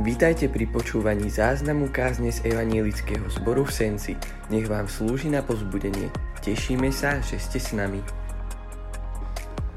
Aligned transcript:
Vítajte 0.00 0.48
pri 0.48 0.64
počúvaní 0.64 1.28
záznamu 1.28 1.92
kázne 1.92 2.32
z 2.32 2.40
Evanielického 2.48 3.28
zboru 3.28 3.68
v 3.68 3.72
Senci. 3.76 4.16
Nech 4.48 4.64
vám 4.64 4.88
slúži 4.88 5.28
na 5.28 5.44
pozbudenie. 5.44 6.08
Tešíme 6.40 6.88
sa, 6.88 7.20
že 7.20 7.36
ste 7.36 7.60
s 7.60 7.76
nami. 7.76 8.00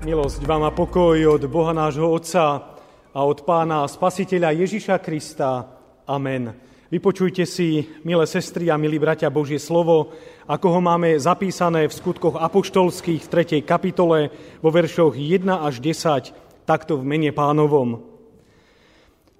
Milosť 0.07 0.47
vám 0.47 0.63
a 0.63 0.71
pokoj 0.71 1.19
od 1.27 1.43
Boha 1.51 1.75
nášho 1.75 2.07
Otca 2.07 2.71
a 3.11 3.19
od 3.19 3.43
Pána 3.43 3.83
Spasiteľa 3.83 4.55
Ježiša 4.63 4.95
Krista. 5.03 5.67
Amen. 6.07 6.55
Vypočujte 6.87 7.43
si, 7.43 7.83
milé 8.07 8.23
sestry 8.23 8.71
a 8.71 8.79
milí 8.79 9.03
bratia, 9.03 9.27
Božie 9.27 9.59
slovo, 9.59 10.15
ako 10.47 10.67
ho 10.71 10.79
máme 10.79 11.19
zapísané 11.19 11.91
v 11.91 11.97
skutkoch 11.99 12.39
apoštolských 12.39 13.27
v 13.27 13.59
3. 13.59 13.67
kapitole 13.67 14.31
vo 14.63 14.71
veršoch 14.71 15.19
1 15.19 15.51
až 15.51 15.83
10, 15.83 16.63
takto 16.63 16.95
v 16.95 17.03
mene 17.03 17.35
pánovom. 17.35 18.12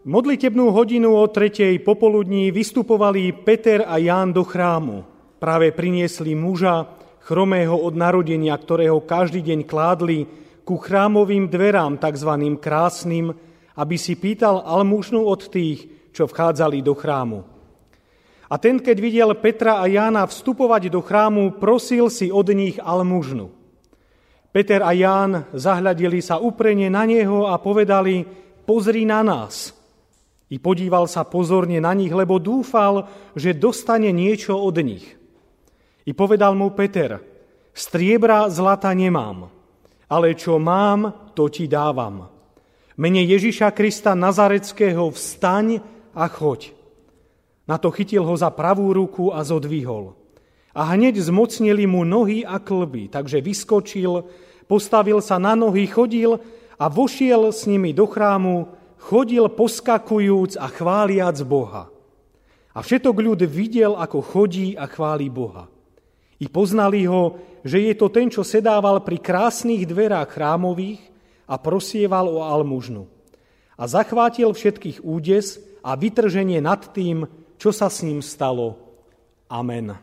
Modlitebnú 0.04 0.76
hodinu 0.76 1.16
o 1.16 1.24
tretej 1.32 1.80
popoludní 1.80 2.52
vystupovali 2.52 3.32
Peter 3.32 3.88
a 3.88 3.96
Ján 3.96 4.36
do 4.36 4.44
chrámu. 4.44 5.08
Práve 5.40 5.72
priniesli 5.72 6.36
muža, 6.36 6.91
chromého 7.23 7.72
od 7.72 7.96
narodenia, 7.96 8.52
ktorého 8.60 9.00
každý 9.08 9.40
deň 9.40 9.63
kládli 9.63 10.27
ku 10.68 10.76
chrámovým 10.76 11.48
dverám, 11.48 11.96
tzv. 12.04 12.32
krásnym, 12.60 13.32
aby 13.80 13.96
si 13.96 14.20
pýtal 14.20 14.68
almužnu 14.68 15.24
od 15.24 15.48
tých, 15.48 15.88
čo 16.12 16.27
vchádzali 16.27 16.84
do 16.84 16.99
chrámu. 16.99 17.40
A 18.52 18.60
ten, 18.60 18.84
keď 18.84 18.98
videl 18.99 19.32
Petra 19.40 19.80
a 19.80 19.88
Jána 19.88 20.27
vstupovať 20.27 20.91
do 20.91 20.99
chrámu, 20.99 21.63
prosil 21.63 22.12
si 22.12 22.27
od 22.27 22.52
nich 22.52 22.76
almužnu. 22.76 23.55
Peter 24.52 24.84
a 24.84 24.91
Ján 24.91 25.48
zahľadili 25.55 26.20
sa 26.20 26.44
uprene 26.44 26.91
na 26.91 27.08
neho 27.08 27.48
a 27.48 27.55
povedali, 27.55 28.27
pozri 28.68 29.08
na 29.08 29.24
nás– 29.24 29.72
i 30.52 30.60
podíval 30.60 31.08
sa 31.08 31.24
pozorne 31.24 31.80
na 31.80 31.96
nich, 31.96 32.12
lebo 32.12 32.42
dúfal, 32.42 33.08
že 33.38 33.56
dostane 33.56 34.12
niečo 34.12 34.60
od 34.60 34.76
nich. 34.84 35.05
I 36.04 36.12
povedal 36.12 36.54
mu 36.54 36.72
Peter, 36.76 37.24
striebra 37.72 38.52
zlata 38.52 38.91
nemám, 38.91 39.48
ale 40.12 40.35
čo 40.35 40.60
mám, 40.60 41.32
to 41.34 41.48
ti 41.48 41.66
dávam. 41.66 42.27
Mene 43.00 43.26
Ježiša 43.26 43.74
Krista 43.74 44.13
Nazareckého 44.13 45.10
vstaň 45.10 45.82
a 46.13 46.30
choď. 46.30 46.78
Na 47.66 47.80
to 47.82 47.90
chytil 47.90 48.22
ho 48.28 48.35
za 48.38 48.52
pravú 48.52 48.94
ruku 48.94 49.34
a 49.34 49.41
zodvihol. 49.41 50.13
A 50.74 50.94
hneď 50.94 51.18
zmocnili 51.18 51.90
mu 51.90 52.04
nohy 52.04 52.46
a 52.46 52.62
klby, 52.62 53.10
takže 53.10 53.41
vyskočil, 53.41 54.26
postavil 54.70 55.22
sa 55.24 55.41
na 55.41 55.57
nohy, 55.57 55.90
chodil 55.90 56.38
a 56.78 56.85
vošiel 56.90 57.50
s 57.50 57.66
nimi 57.66 57.94
do 57.94 58.05
chrámu, 58.10 58.82
chodil 59.04 59.43
poskakujúc 59.51 60.55
a 60.55 60.71
chváliac 60.71 61.35
Boha. 61.43 61.91
A 62.73 62.79
všetok 62.79 63.15
ľud 63.20 63.41
videl, 63.45 63.93
ako 63.99 64.23
chodí 64.23 64.79
a 64.79 64.88
chváli 64.88 65.28
Boha. 65.28 65.68
I 66.40 66.47
poznali 66.50 67.06
ho, 67.06 67.38
že 67.62 67.84
je 67.84 67.94
to 67.94 68.07
ten, 68.09 68.31
čo 68.31 68.41
sedával 68.41 69.03
pri 69.03 69.19
krásnych 69.19 69.85
dverách 69.85 70.34
chrámových 70.34 71.03
a 71.45 71.59
prosieval 71.59 72.31
o 72.31 72.41
almužnu. 72.41 73.06
A 73.78 73.84
zachvátil 73.85 74.50
všetkých 74.56 75.03
údes 75.03 75.62
a 75.84 75.94
vytrženie 75.94 76.63
nad 76.63 76.81
tým, 76.95 77.28
čo 77.59 77.69
sa 77.75 77.91
s 77.91 78.01
ním 78.01 78.23
stalo. 78.23 78.79
Amen. 79.51 79.94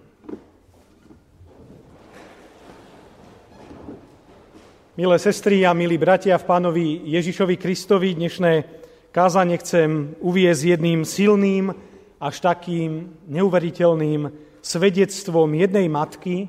Milé 4.95 5.17
sestry 5.17 5.65
a 5.65 5.73
milí 5.73 5.97
bratia 5.97 6.37
v 6.37 6.45
pánovi 6.45 6.87
Ježišovi 7.09 7.57
Kristovi, 7.57 8.13
dnešné 8.13 8.80
Kázanie 9.11 9.59
chcem 9.59 10.15
uviezť 10.23 10.79
jedným 10.79 11.03
silným, 11.03 11.75
až 12.23 12.35
takým 12.39 13.11
neuveriteľným 13.27 14.31
svedectvom 14.63 15.51
jednej 15.51 15.91
matky, 15.91 16.47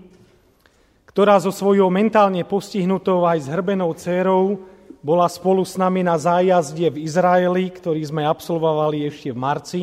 ktorá 1.09 1.41
so 1.41 1.49
svojou 1.49 1.89
mentálne 1.89 2.45
postihnutou 2.45 3.25
aj 3.25 3.49
zhrbenou 3.49 3.97
dcérou 3.97 4.61
bola 5.01 5.25
spolu 5.25 5.65
s 5.65 5.73
nami 5.73 6.05
na 6.05 6.21
zájazde 6.21 6.93
v 6.93 7.01
Izraeli, 7.01 7.73
ktorý 7.73 8.05
sme 8.05 8.29
absolvovali 8.29 9.09
ešte 9.09 9.33
v 9.33 9.41
marci. 9.41 9.81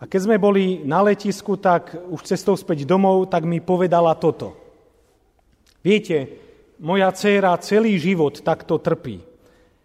A 0.00 0.08
keď 0.08 0.20
sme 0.24 0.40
boli 0.40 0.80
na 0.88 1.04
letisku, 1.04 1.60
tak 1.60 1.92
už 2.08 2.32
cestou 2.32 2.56
späť 2.56 2.88
domov, 2.88 3.28
tak 3.28 3.44
mi 3.44 3.60
povedala 3.60 4.16
toto. 4.16 4.56
Viete, 5.84 6.32
moja 6.80 7.12
dcéra 7.12 7.60
celý 7.60 8.00
život 8.00 8.40
takto 8.40 8.80
trpí. 8.80 9.31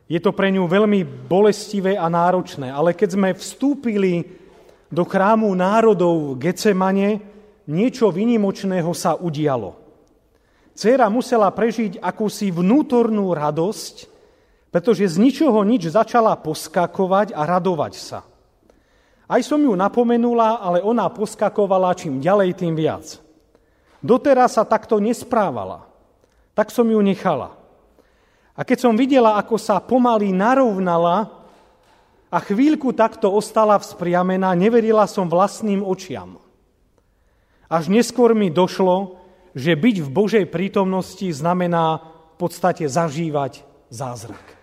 Je 0.08 0.20
to 0.24 0.32
pre 0.32 0.48
ňu 0.56 0.64
veľmi 0.72 1.04
bolestivé 1.04 2.00
a 2.00 2.08
náročné, 2.08 2.72
ale 2.72 2.96
keď 2.96 3.20
sme 3.20 3.30
vstúpili 3.36 4.24
do 4.88 5.04
chrámu 5.04 5.52
národov 5.52 6.40
Gecemane, 6.40 7.20
niečo 7.68 8.08
vynimočného 8.08 8.88
sa 8.96 9.20
udialo. 9.20 9.76
Céra 10.72 11.12
musela 11.12 11.52
prežiť 11.52 12.00
akúsi 12.00 12.56
vnútornú 12.56 13.36
radosť, 13.36 14.08
pretože 14.72 15.12
z 15.12 15.18
ničoho 15.20 15.60
nič 15.68 15.92
začala 15.92 16.38
poskakovať 16.40 17.36
a 17.36 17.44
radovať 17.44 17.94
sa. 17.98 18.24
Aj 19.28 19.42
som 19.44 19.60
ju 19.60 19.76
napomenula, 19.76 20.64
ale 20.64 20.80
ona 20.80 21.12
poskakovala 21.12 21.98
čím 22.00 22.24
ďalej, 22.24 22.56
tým 22.56 22.80
viac. 22.80 23.20
Doteraz 24.00 24.56
sa 24.56 24.64
takto 24.64 25.04
nesprávala. 25.04 25.84
Tak 26.56 26.72
som 26.72 26.88
ju 26.88 27.02
nechala. 27.04 27.57
A 28.58 28.66
keď 28.66 28.90
som 28.90 28.98
videla, 28.98 29.38
ako 29.38 29.62
sa 29.62 29.78
pomaly 29.78 30.34
narovnala 30.34 31.30
a 32.34 32.38
chvíľku 32.42 32.90
takto 32.90 33.30
ostala 33.30 33.78
vzpriamená, 33.78 34.58
neverila 34.58 35.06
som 35.06 35.30
vlastným 35.30 35.86
očiam. 35.86 36.42
Až 37.70 37.94
neskôr 37.94 38.34
mi 38.34 38.50
došlo, 38.50 39.22
že 39.54 39.78
byť 39.78 39.96
v 40.02 40.10
Božej 40.10 40.46
prítomnosti 40.50 41.30
znamená 41.30 42.02
v 42.34 42.36
podstate 42.42 42.90
zažívať 42.90 43.62
zázrak. 43.94 44.58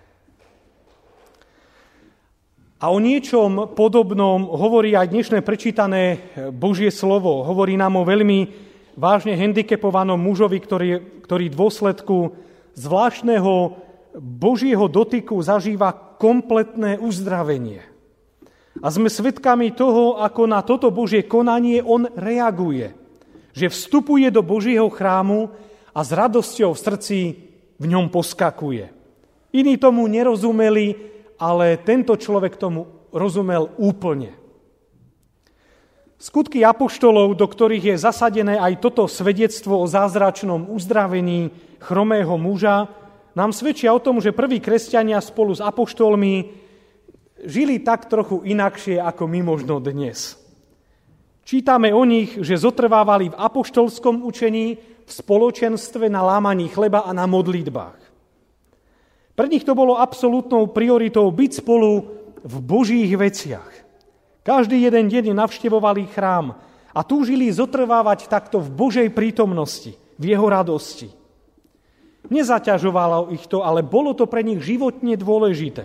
A 2.82 2.90
o 2.92 2.98
niečom 3.00 3.72
podobnom 3.78 4.44
hovorí 4.44 4.92
aj 4.92 5.08
dnešné 5.08 5.40
prečítané 5.40 6.20
Božie 6.52 6.90
slovo. 6.92 7.46
Hovorí 7.46 7.78
nám 7.80 7.96
o 7.96 8.04
veľmi 8.04 8.50
vážne 8.98 9.38
handicapovanom 9.38 10.20
mužovi, 10.20 10.58
ktorý, 10.60 10.90
ktorý 11.24 11.48
dôsledku 11.48 12.36
zvláštneho 12.74 13.83
Božieho 14.14 14.86
dotyku 14.86 15.42
zažíva 15.42 15.90
kompletné 16.22 17.02
uzdravenie. 17.02 17.82
A 18.82 18.86
sme 18.90 19.10
svedkami 19.10 19.74
toho, 19.74 20.18
ako 20.22 20.46
na 20.46 20.62
toto 20.62 20.90
Božie 20.90 21.26
konanie 21.26 21.82
on 21.82 22.06
reaguje. 22.14 22.94
Že 23.54 23.70
vstupuje 23.70 24.26
do 24.34 24.42
Božieho 24.42 24.90
chrámu 24.90 25.50
a 25.94 26.00
s 26.02 26.10
radosťou 26.10 26.74
v 26.74 26.82
srdci 26.82 27.18
v 27.78 27.84
ňom 27.86 28.10
poskakuje. 28.10 28.90
Iní 29.54 29.78
tomu 29.78 30.06
nerozumeli, 30.10 30.94
ale 31.38 31.78
tento 31.78 32.18
človek 32.18 32.58
tomu 32.58 33.10
rozumel 33.14 33.70
úplne. 33.78 34.34
Skutky 36.18 36.66
apoštolov, 36.66 37.38
do 37.38 37.46
ktorých 37.46 37.94
je 37.94 37.96
zasadené 38.00 38.58
aj 38.58 38.82
toto 38.82 39.06
svedectvo 39.06 39.82
o 39.82 39.86
zázračnom 39.86 40.72
uzdravení 40.72 41.52
chromého 41.78 42.34
muža, 42.40 42.90
nám 43.34 43.50
svedčia 43.50 43.90
o 43.90 44.02
tom, 44.02 44.22
že 44.22 44.34
prví 44.34 44.62
kresťania 44.62 45.18
spolu 45.18 45.54
s 45.54 45.60
apoštolmi 45.62 46.34
žili 47.44 47.82
tak 47.82 48.06
trochu 48.06 48.46
inakšie 48.46 49.02
ako 49.02 49.26
my 49.26 49.40
možno 49.42 49.82
dnes. 49.82 50.38
Čítame 51.44 51.92
o 51.92 52.02
nich, 52.08 52.40
že 52.40 52.56
zotrvávali 52.56 53.28
v 53.28 53.38
apoštolskom 53.38 54.24
učení, 54.24 54.80
v 55.04 55.10
spoločenstve 55.12 56.08
na 56.08 56.24
lámaní 56.24 56.72
chleba 56.72 57.04
a 57.04 57.12
na 57.12 57.28
modlitbách. 57.28 58.00
Pre 59.34 59.46
nich 59.50 59.66
to 59.66 59.76
bolo 59.76 60.00
absolútnou 60.00 60.72
prioritou 60.72 61.28
byť 61.28 61.50
spolu 61.60 62.08
v 62.40 62.56
božích 62.64 63.12
veciach. 63.12 63.68
Každý 64.40 64.80
jeden 64.80 65.10
deň 65.12 65.36
navštevovali 65.36 66.08
chrám 66.08 66.56
a 66.94 67.00
túžili 67.02 67.50
zotrvávať 67.50 68.30
takto 68.30 68.62
v 68.62 68.70
Božej 68.70 69.08
prítomnosti, 69.10 69.98
v 70.16 70.24
jeho 70.32 70.46
radosti. 70.46 71.23
Nezaťažovalo 72.32 73.32
ich 73.36 73.44
to, 73.48 73.60
ale 73.60 73.84
bolo 73.84 74.16
to 74.16 74.24
pre 74.24 74.40
nich 74.40 74.60
životne 74.64 75.12
dôležité. 75.16 75.84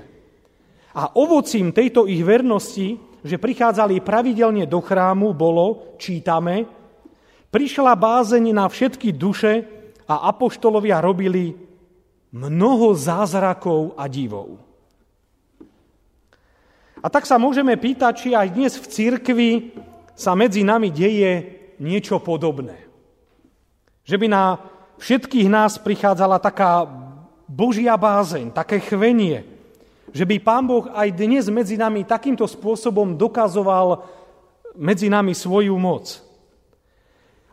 A 0.95 1.11
ovocím 1.15 1.75
tejto 1.75 2.07
ich 2.07 2.23
vernosti, 2.23 2.97
že 3.21 3.35
prichádzali 3.35 3.99
pravidelne 3.99 4.63
do 4.63 4.79
chrámu, 4.79 5.35
bolo, 5.35 5.95
čítame, 5.99 6.63
prišla 7.51 7.93
bázeň 7.93 8.55
na 8.55 8.65
všetky 8.71 9.11
duše 9.11 9.67
a 10.07 10.31
apoštolovia 10.31 11.03
robili 11.03 11.53
mnoho 12.31 12.95
zázrakov 12.95 13.97
a 13.99 14.07
divov. 14.07 14.57
A 16.99 17.07
tak 17.07 17.23
sa 17.23 17.39
môžeme 17.39 17.79
pýtať, 17.79 18.13
či 18.15 18.29
aj 18.35 18.47
dnes 18.51 18.73
v 18.75 18.85
cirkvi 18.91 19.51
sa 20.19 20.35
medzi 20.35 20.67
nami 20.67 20.91
deje 20.91 21.31
niečo 21.79 22.19
podobné. 22.19 22.75
Že 24.03 24.15
by 24.19 24.27
na 24.27 24.43
všetkých 24.99 25.47
nás 25.47 25.79
prichádzala 25.79 26.37
taká 26.43 26.85
Božia 27.49 27.97
bázeň, 27.97 28.53
také 28.53 28.77
chvenie, 28.77 29.47
Že 30.09 30.25
by 30.25 30.35
Pán 30.41 30.65
Boh 30.65 30.89
aj 30.89 31.13
dnes 31.13 31.45
medzi 31.53 31.77
nami 31.77 32.01
takýmto 32.01 32.49
spôsobom 32.49 33.13
dokazoval 33.13 34.05
medzi 34.73 35.05
nami 35.05 35.37
svoju 35.37 35.77
moc. 35.77 36.25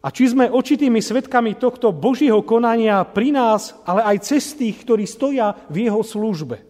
A 0.01 0.09
či 0.15 0.31
sme 0.31 0.47
očitými 0.47 1.03
svetkami 1.03 1.59
tohto 1.59 1.91
Božieho 1.91 2.39
konania 2.47 3.03
pri 3.03 3.35
nás, 3.35 3.75
ale 3.83 4.07
aj 4.07 4.17
cez 4.23 4.55
tých, 4.55 4.87
ktorí 4.87 5.05
stoja 5.05 5.59
v 5.67 5.91
jeho 5.91 6.01
službe. 6.01 6.63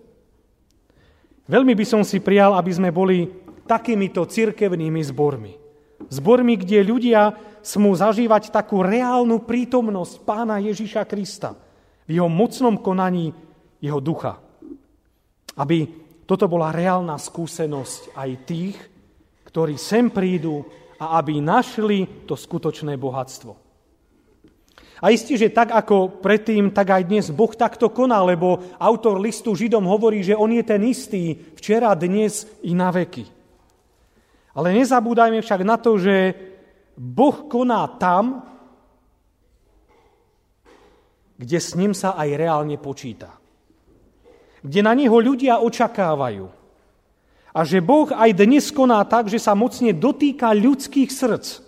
Veľmi 1.46 1.76
by 1.76 1.84
som 1.87 2.02
si 2.02 2.19
prijal, 2.19 2.56
aby 2.56 2.72
sme 2.72 2.90
boli 2.90 3.29
takýmito 3.69 4.25
cirkevnými 4.26 5.02
zbormi. 5.05 5.52
Zbormi, 6.11 6.55
kde 6.58 6.82
ľudia 6.82 7.31
smú 7.67 7.91
zažívať 7.99 8.55
takú 8.55 8.87
reálnu 8.87 9.43
prítomnosť 9.43 10.23
pána 10.23 10.63
Ježiša 10.63 11.03
Krista 11.03 11.59
v 12.07 12.23
jeho 12.23 12.31
mocnom 12.31 12.79
konaní 12.79 13.35
jeho 13.83 13.99
ducha. 13.99 14.39
Aby 15.59 15.91
toto 16.23 16.47
bola 16.47 16.71
reálna 16.71 17.19
skúsenosť 17.19 18.15
aj 18.15 18.31
tých, 18.47 18.79
ktorí 19.51 19.75
sem 19.75 20.15
prídu 20.15 20.63
a 21.03 21.19
aby 21.19 21.43
našli 21.43 22.25
to 22.31 22.39
skutočné 22.39 22.95
bohatstvo. 22.95 23.67
A 24.97 25.13
istí, 25.13 25.37
že 25.37 25.53
tak 25.53 25.77
ako 25.77 26.25
predtým, 26.25 26.73
tak 26.73 26.89
aj 26.89 27.05
dnes 27.05 27.29
Boh 27.29 27.53
takto 27.53 27.93
koná, 27.93 28.25
lebo 28.25 28.65
autor 28.81 29.21
listu 29.21 29.53
Židom 29.53 29.85
hovorí, 29.85 30.25
že 30.25 30.39
on 30.39 30.49
je 30.49 30.65
ten 30.65 30.81
istý 30.89 31.37
včera, 31.53 31.93
dnes 31.93 32.49
i 32.65 32.73
na 32.73 32.89
veky. 32.89 33.29
Ale 34.57 34.73
nezabúdajme 34.73 35.45
však 35.45 35.61
na 35.69 35.77
to, 35.77 36.01
že 36.01 36.33
Boh 36.96 37.44
koná 37.46 37.84
tam, 38.00 38.40
kde 41.37 41.58
s 41.60 41.76
ním 41.76 41.93
sa 41.93 42.16
aj 42.16 42.28
reálne 42.32 42.81
počíta. 42.81 43.37
Kde 44.64 44.81
na 44.81 44.96
neho 44.96 45.20
ľudia 45.20 45.60
očakávajú 45.60 46.48
a 47.56 47.60
že 47.64 47.81
Boh 47.81 48.08
aj 48.12 48.37
dnes 48.37 48.69
koná 48.69 49.00
tak, 49.08 49.32
že 49.32 49.40
sa 49.40 49.56
mocne 49.56 49.93
dotýka 49.96 50.52
ľudských 50.52 51.08
srdc. 51.08 51.64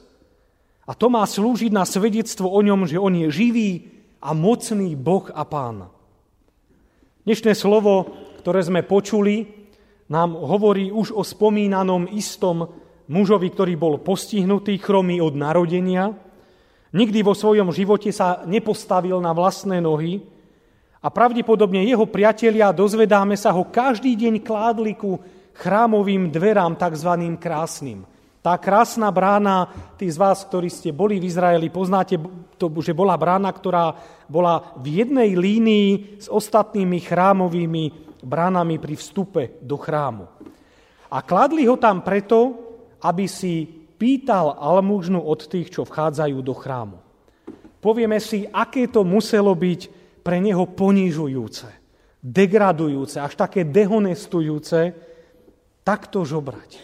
A 0.89 0.97
to 0.97 1.13
má 1.13 1.25
slúžiť 1.25 1.73
na 1.73 1.85
svedectvo 1.85 2.49
o 2.49 2.61
ňom, 2.61 2.89
že 2.89 3.01
on 3.01 3.13
je 3.13 3.29
živý 3.29 3.71
a 4.21 4.33
mocný 4.33 4.97
Boh 4.97 5.29
a 5.33 5.45
Pán. 5.45 5.89
Dnešné 7.29 7.53
slovo, 7.53 8.09
ktoré 8.41 8.65
sme 8.65 8.85
počuli, 8.85 9.49
nám 10.09 10.33
hovorí 10.33 10.89
už 10.89 11.13
o 11.13 11.21
spomínanom 11.21 12.09
istom 12.13 12.88
mužovi, 13.09 13.49
ktorý 13.49 13.75
bol 13.75 13.99
postihnutý 13.99 14.77
chromý 14.79 15.19
od 15.19 15.35
narodenia, 15.35 16.13
nikdy 16.93 17.25
vo 17.25 17.33
svojom 17.33 17.73
živote 17.73 18.13
sa 18.13 18.45
nepostavil 18.45 19.19
na 19.19 19.33
vlastné 19.33 19.81
nohy 19.81 20.23
a 21.01 21.09
pravdepodobne 21.09 21.83
jeho 21.89 22.05
priatelia, 22.05 22.75
dozvedáme 22.75 23.35
sa 23.35 23.55
ho, 23.55 23.65
každý 23.67 24.13
deň 24.15 24.45
kládli 24.45 24.93
ku 24.95 25.17
chrámovým 25.57 26.31
dverám, 26.31 26.79
tzv. 26.79 27.13
krásnym. 27.41 28.07
Tá 28.39 28.55
krásna 28.55 29.11
brána, 29.11 29.67
tí 29.99 30.07
z 30.07 30.15
vás, 30.15 30.47
ktorí 30.47 30.71
ste 30.71 30.95
boli 30.95 31.19
v 31.19 31.27
Izraeli, 31.27 31.69
poznáte, 31.75 32.15
to, 32.55 32.71
že 32.79 32.95
bola 32.95 33.19
brána, 33.19 33.51
ktorá 33.51 33.99
bola 34.31 34.75
v 34.79 35.03
jednej 35.03 35.35
línii 35.35 36.23
s 36.23 36.31
ostatnými 36.31 37.03
chrámovými 37.03 37.85
bránami 38.23 38.79
pri 38.79 38.95
vstupe 38.95 39.43
do 39.59 39.75
chrámu. 39.75 40.31
A 41.11 41.19
kladli 41.23 41.67
ho 41.67 41.75
tam 41.79 42.03
preto, 42.03 42.68
aby 43.03 43.27
si 43.31 43.67
pýtal 43.99 44.55
almužnu 44.59 45.19
od 45.19 45.47
tých, 45.47 45.75
čo 45.75 45.83
vchádzajú 45.87 46.39
do 46.43 46.55
chrámu. 46.55 46.99
Povieme 47.79 48.19
si, 48.19 48.47
aké 48.51 48.91
to 48.91 49.07
muselo 49.07 49.55
byť 49.55 49.81
pre 50.27 50.43
neho 50.43 50.67
ponižujúce, 50.67 51.69
degradujúce, 52.19 53.23
až 53.23 53.33
také 53.39 53.63
dehonestujúce, 53.63 54.93
takto 55.87 56.27
žobrať. 56.27 56.79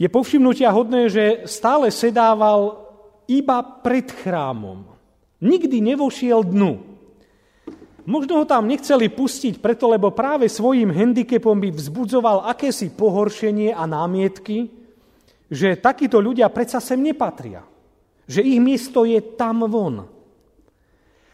Je 0.00 0.08
povšimnutia 0.08 0.72
hodné, 0.72 1.12
že 1.12 1.44
stále 1.44 1.92
sedával 1.92 2.88
iba 3.28 3.60
pred 3.62 4.08
chrámom. 4.10 4.88
Nikdy 5.44 5.76
nevošiel 5.92 6.44
dnu. 6.44 6.89
Možno 8.10 8.42
ho 8.42 8.44
tam 8.44 8.66
nechceli 8.66 9.06
pustiť 9.06 9.62
preto, 9.62 9.86
lebo 9.86 10.10
práve 10.10 10.50
svojim 10.50 10.90
handicapom 10.90 11.54
by 11.54 11.70
vzbudzoval 11.70 12.50
akési 12.50 12.90
pohoršenie 12.90 13.70
a 13.70 13.86
námietky, 13.86 14.66
že 15.46 15.78
takíto 15.78 16.18
ľudia 16.18 16.50
predsa 16.50 16.82
sem 16.82 16.98
nepatria. 16.98 17.62
Že 18.26 18.42
ich 18.42 18.58
miesto 18.58 19.06
je 19.06 19.22
tam 19.38 19.62
von. 19.70 20.10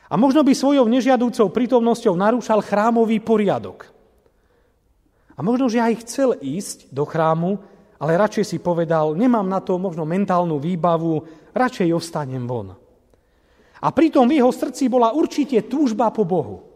A 0.06 0.14
možno 0.20 0.44
by 0.44 0.52
svojou 0.52 0.84
nežiadúcou 0.84 1.48
prítomnosťou 1.48 2.12
narúšal 2.12 2.60
chrámový 2.60 3.24
poriadok. 3.24 3.88
A 5.32 5.40
možno, 5.40 5.72
že 5.72 5.80
aj 5.80 6.04
chcel 6.04 6.36
ísť 6.40 6.92
do 6.92 7.08
chrámu, 7.08 7.56
ale 7.96 8.20
radšej 8.20 8.44
si 8.52 8.58
povedal, 8.60 9.16
nemám 9.16 9.48
na 9.48 9.64
to 9.64 9.80
možno 9.80 10.04
mentálnu 10.04 10.60
výbavu, 10.60 11.24
radšej 11.56 11.88
ostanem 11.96 12.44
von. 12.44 12.76
A 13.86 13.94
pritom 13.94 14.26
v 14.26 14.42
jeho 14.42 14.50
srdci 14.50 14.90
bola 14.90 15.14
určite 15.14 15.62
túžba 15.70 16.10
po 16.10 16.26
Bohu. 16.26 16.66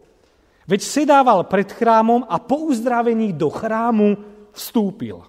Veď 0.63 0.79
sedával 0.87 1.43
pred 1.43 1.67
chrámom 1.67 2.23
a 2.23 2.39
po 2.39 2.71
uzdravení 2.71 3.35
do 3.35 3.51
chrámu 3.51 4.15
vstúpil. 4.55 5.19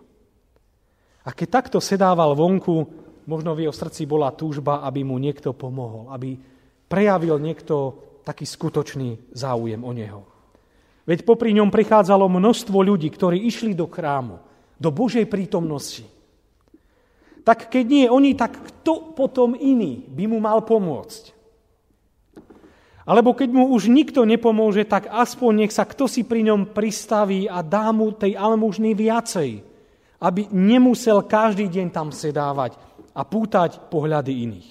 A 1.27 1.35
keď 1.35 1.49
takto 1.59 1.83
sedával 1.83 2.39
vonku, 2.39 2.87
možno 3.27 3.59
v 3.59 3.67
jeho 3.67 3.75
srdci 3.75 4.07
bola 4.07 4.31
túžba, 4.31 4.87
aby 4.87 5.03
mu 5.03 5.19
niekto 5.19 5.51
pomohol, 5.51 6.07
aby 6.15 6.39
prejavil 6.87 7.43
niekto 7.43 7.99
taký 8.23 8.47
skutočný 8.47 9.35
záujem 9.35 9.83
o 9.83 9.91
neho. 9.91 10.23
Veď 11.03 11.27
popri 11.27 11.51
ňom 11.51 11.75
prichádzalo 11.75 12.31
množstvo 12.31 12.79
ľudí, 12.79 13.11
ktorí 13.11 13.43
išli 13.43 13.75
do 13.75 13.91
chrámu, 13.91 14.39
do 14.79 14.95
Božej 14.95 15.27
prítomnosti. 15.27 16.07
Tak 17.43 17.75
keď 17.75 17.85
nie 17.91 18.07
oni, 18.07 18.39
tak 18.39 18.55
kto 18.55 19.19
potom 19.19 19.59
iný 19.59 20.07
by 20.07 20.31
mu 20.31 20.39
mal 20.39 20.63
pomôcť? 20.63 21.42
Alebo 23.03 23.35
keď 23.35 23.51
mu 23.51 23.75
už 23.75 23.91
nikto 23.91 24.23
nepomôže, 24.23 24.87
tak 24.87 25.11
aspoň 25.11 25.67
nech 25.67 25.73
sa 25.75 25.83
kto 25.83 26.07
si 26.07 26.23
pri 26.23 26.47
ňom 26.47 26.71
pristaví 26.71 27.51
a 27.51 27.59
dá 27.59 27.91
mu 27.91 28.15
tej 28.15 28.39
almužny 28.39 28.95
viacej, 28.95 29.59
aby 30.23 30.47
nemusel 30.55 31.27
každý 31.27 31.67
deň 31.67 31.91
tam 31.91 32.15
sedávať 32.15 32.79
a 33.11 33.27
pútať 33.27 33.91
pohľady 33.91 34.33
iných. 34.47 34.69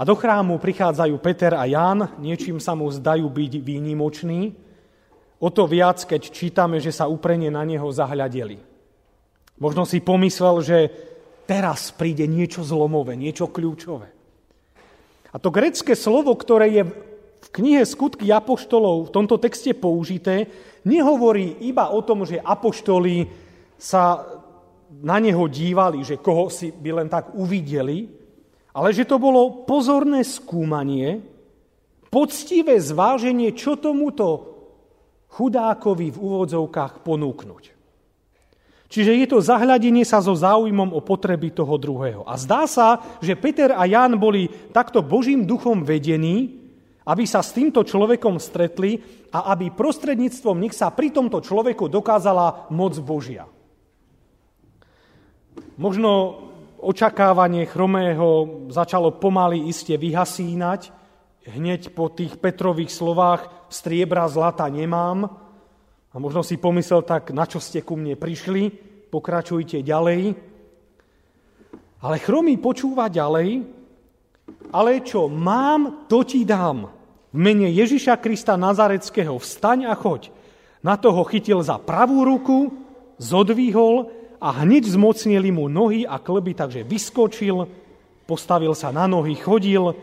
A 0.00 0.04
do 0.04 0.16
chrámu 0.16 0.56
prichádzajú 0.60 1.16
Peter 1.20 1.52
a 1.56 1.68
Ján, 1.68 2.16
niečím 2.20 2.56
sa 2.56 2.72
mu 2.72 2.88
zdajú 2.88 3.28
byť 3.28 3.52
výnimoční, 3.60 4.56
o 5.40 5.48
to 5.48 5.64
viac, 5.64 6.04
keď 6.04 6.20
čítame, 6.28 6.76
že 6.80 6.92
sa 6.92 7.08
uprene 7.08 7.48
na 7.48 7.64
neho 7.64 7.88
zahľadeli. 7.88 8.60
Možno 9.60 9.84
si 9.84 10.00
pomyslel, 10.00 10.56
že 10.64 10.78
teraz 11.44 11.92
príde 11.92 12.24
niečo 12.24 12.64
zlomové, 12.64 13.16
niečo 13.16 13.48
kľúčové. 13.48 14.19
A 15.30 15.36
to 15.38 15.54
grecké 15.54 15.94
slovo, 15.94 16.34
ktoré 16.34 16.66
je 16.74 16.82
v 17.40 17.48
knihe 17.54 17.82
Skutky 17.86 18.28
Apoštolov 18.28 19.08
v 19.08 19.14
tomto 19.14 19.40
texte 19.40 19.72
použité, 19.72 20.50
nehovorí 20.84 21.62
iba 21.64 21.88
o 21.88 22.02
tom, 22.04 22.26
že 22.26 22.42
Apoštoli 22.42 23.30
sa 23.80 24.26
na 25.00 25.16
neho 25.22 25.46
dívali, 25.48 26.02
že 26.04 26.20
koho 26.20 26.50
si 26.52 26.74
by 26.74 26.90
len 27.00 27.08
tak 27.08 27.32
uvideli, 27.32 28.10
ale 28.74 28.90
že 28.92 29.08
to 29.08 29.16
bolo 29.16 29.64
pozorné 29.64 30.20
skúmanie, 30.26 31.22
poctivé 32.10 32.76
zváženie, 32.76 33.54
čo 33.54 33.78
tomuto 33.78 34.50
chudákovi 35.30 36.10
v 36.10 36.18
úvodzovkách 36.18 37.06
ponúknuť. 37.06 37.79
Čiže 38.90 39.22
je 39.22 39.26
to 39.30 39.38
zahľadenie 39.38 40.02
sa 40.02 40.18
so 40.18 40.34
záujmom 40.34 40.90
o 40.90 40.98
potreby 40.98 41.54
toho 41.54 41.78
druhého. 41.78 42.26
A 42.26 42.34
zdá 42.34 42.66
sa, 42.66 42.98
že 43.22 43.38
Peter 43.38 43.70
a 43.70 43.86
Jan 43.86 44.18
boli 44.18 44.50
takto 44.74 44.98
Božím 44.98 45.46
duchom 45.46 45.86
vedení, 45.86 46.58
aby 47.06 47.22
sa 47.22 47.38
s 47.38 47.54
týmto 47.54 47.86
človekom 47.86 48.42
stretli 48.42 48.98
a 49.30 49.54
aby 49.54 49.70
prostredníctvom 49.70 50.58
nich 50.58 50.74
sa 50.74 50.90
pri 50.90 51.14
tomto 51.14 51.38
človeku 51.38 51.86
dokázala 51.86 52.66
moc 52.74 52.98
Božia. 52.98 53.46
Možno 55.78 56.42
očakávanie 56.82 57.70
chromého 57.70 58.66
začalo 58.74 59.14
pomaly 59.14 59.70
iste 59.70 59.94
vyhasínať. 59.94 60.90
Hneď 61.46 61.94
po 61.94 62.10
tých 62.10 62.36
Petrových 62.42 62.90
slovách 62.90 63.70
striebra, 63.70 64.26
zlata 64.26 64.66
nemám. 64.66 65.49
A 66.10 66.18
možno 66.18 66.42
si 66.42 66.58
pomyslel 66.58 67.06
tak, 67.06 67.30
na 67.30 67.46
čo 67.46 67.62
ste 67.62 67.86
ku 67.86 67.94
mne 67.94 68.18
prišli, 68.18 68.74
pokračujte 69.14 69.78
ďalej. 69.78 70.34
Ale 72.02 72.16
chromý 72.18 72.58
počúva 72.58 73.06
ďalej, 73.06 73.62
ale 74.74 74.90
čo 75.06 75.30
mám, 75.30 76.10
to 76.10 76.26
ti 76.26 76.42
dám. 76.42 76.90
V 77.30 77.38
mene 77.38 77.70
Ježiša 77.70 78.18
Krista 78.18 78.58
Nazareckého 78.58 79.38
vstaň 79.38 79.86
a 79.86 79.94
choď. 79.94 80.34
Na 80.82 80.98
toho 80.98 81.22
chytil 81.28 81.62
za 81.62 81.78
pravú 81.78 82.26
ruku, 82.26 82.74
zodvihol 83.20 84.10
a 84.42 84.64
hneď 84.64 84.90
zmocnili 84.90 85.52
mu 85.54 85.70
nohy 85.70 86.08
a 86.08 86.18
klby, 86.18 86.56
takže 86.56 86.82
vyskočil, 86.82 87.68
postavil 88.24 88.74
sa 88.74 88.90
na 88.90 89.06
nohy, 89.06 89.36
chodil, 89.38 89.94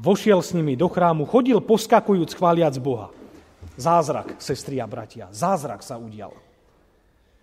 vošiel 0.00 0.40
s 0.42 0.56
nimi 0.56 0.74
do 0.74 0.90
chrámu, 0.90 1.28
chodil 1.28 1.62
poskakujúc 1.62 2.34
chváliac 2.34 2.74
Boha. 2.82 3.14
Zázrak, 3.74 4.38
sestri 4.38 4.78
a 4.78 4.86
bratia, 4.86 5.26
zázrak 5.34 5.82
sa 5.82 5.98
udial. 5.98 6.30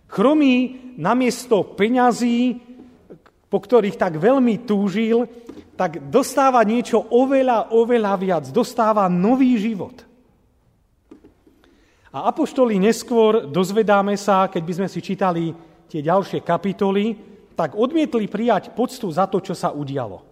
Chromý 0.08 0.80
namiesto 0.96 1.76
peňazí, 1.76 2.56
po 3.52 3.60
ktorých 3.60 4.00
tak 4.00 4.16
veľmi 4.16 4.64
túžil, 4.64 5.28
tak 5.76 6.08
dostáva 6.08 6.64
niečo 6.64 7.00
oveľa, 7.00 7.72
oveľa 7.76 8.12
viac. 8.16 8.44
Dostáva 8.48 9.08
nový 9.12 9.60
život. 9.60 10.04
A 12.12 12.28
apoštoli 12.28 12.76
neskôr 12.76 13.48
dozvedáme 13.48 14.16
sa, 14.20 14.48
keď 14.48 14.62
by 14.64 14.72
sme 14.76 14.88
si 14.88 15.00
čítali 15.00 15.52
tie 15.88 16.04
ďalšie 16.04 16.44
kapitoly, 16.44 17.16
tak 17.52 17.76
odmietli 17.76 18.28
prijať 18.28 18.72
poctu 18.72 19.08
za 19.12 19.28
to, 19.28 19.40
čo 19.40 19.52
sa 19.52 19.72
udialo. 19.72 20.31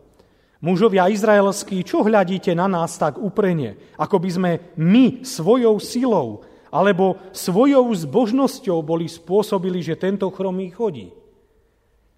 Mužovia 0.61 1.09
izraelskí, 1.09 1.81
čo 1.81 2.05
hľadíte 2.05 2.53
na 2.53 2.69
nás 2.69 3.01
tak 3.01 3.17
uprene, 3.17 3.81
ako 3.97 4.17
by 4.21 4.31
sme 4.31 4.51
my 4.77 5.25
svojou 5.25 5.81
silou 5.81 6.45
alebo 6.71 7.19
svojou 7.35 7.91
zbožnosťou 7.91 8.79
boli 8.85 9.11
spôsobili, 9.11 9.83
že 9.83 9.99
tento 9.99 10.29
chromý 10.31 10.71
chodí. 10.71 11.11